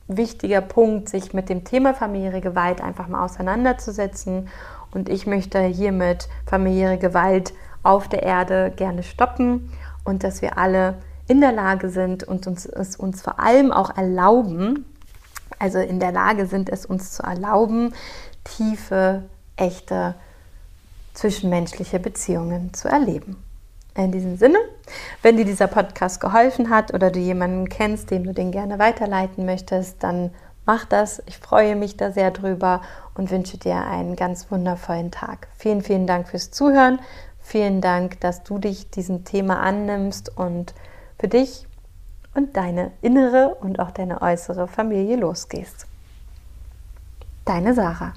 wichtiger 0.08 0.62
Punkt, 0.62 1.10
sich 1.10 1.34
mit 1.34 1.50
dem 1.50 1.64
Thema 1.64 1.94
familiäre 1.94 2.42
Gewalt 2.42 2.82
einfach 2.82 3.08
mal 3.08 3.24
auseinanderzusetzen. 3.24 4.50
Und 4.92 5.10
ich 5.10 5.26
möchte 5.26 5.60
hiermit 5.62 6.28
familiäre 6.46 6.98
Gewalt 6.98 7.54
auf 7.82 8.08
der 8.08 8.24
Erde 8.24 8.72
gerne 8.76 9.04
stoppen 9.04 9.72
und 10.04 10.24
dass 10.24 10.42
wir 10.42 10.58
alle 10.58 10.96
in 11.28 11.42
der 11.42 11.52
Lage 11.52 11.90
sind 11.90 12.24
und 12.24 12.48
uns, 12.48 12.66
es 12.66 12.96
uns 12.96 13.22
vor 13.22 13.40
allem 13.40 13.72
auch 13.72 13.96
erlauben, 13.96 14.86
also 15.60 15.80
in 15.80 16.00
der 16.00 16.12
Lage 16.12 16.46
sind, 16.46 16.70
es 16.70 16.86
uns 16.86 17.12
zu 17.12 17.24
erlauben, 17.24 17.94
tiefe, 18.44 19.24
echte 19.56 20.16
zwischenmenschliche 21.14 22.00
Beziehungen 22.00 22.74
zu 22.74 22.88
erleben. 22.88 23.44
In 23.96 24.12
diesem 24.12 24.38
Sinne, 24.38 24.58
wenn 25.22 25.38
dir 25.38 25.46
dieser 25.46 25.68
Podcast 25.68 26.20
geholfen 26.20 26.70
hat 26.70 26.94
oder 26.94 27.12
du 27.12 27.20
jemanden 27.20 27.70
kennst, 27.70 28.10
dem 28.10 28.24
du 28.24 28.34
den 28.34 28.52
gerne 28.52 28.80
weiterleiten 28.80 29.46
möchtest, 29.46 30.02
dann 30.02 30.32
mach 30.66 30.86
das. 30.86 31.22
Ich 31.28 31.38
freue 31.38 31.76
mich 31.76 31.96
da 31.96 32.12
sehr 32.12 32.32
drüber 32.32 32.82
und 33.14 33.30
wünsche 33.30 33.58
dir 33.58 33.76
einen 33.76 34.16
ganz 34.16 34.50
wundervollen 34.50 35.12
Tag. 35.12 35.48
Vielen, 35.58 35.84
vielen 35.84 36.08
Dank 36.08 36.28
fürs 36.28 36.50
Zuhören. 36.50 37.00
Vielen 37.40 37.82
Dank, 37.82 38.20
dass 38.22 38.44
du 38.44 38.58
dich 38.58 38.90
diesem 38.90 39.26
Thema 39.26 39.60
annimmst 39.60 40.36
und 40.36 40.74
für 41.20 41.28
dich 41.28 41.68
und 42.34 42.58
deine 42.58 42.92
innere 43.02 43.58
und 43.62 43.80
auch 43.80 43.92
deine 43.92 44.22
äußere 44.22 44.68
Familie 44.68 45.18
losgehst. 45.18 45.86
Deine 47.46 47.74
Sarah. 47.74 48.14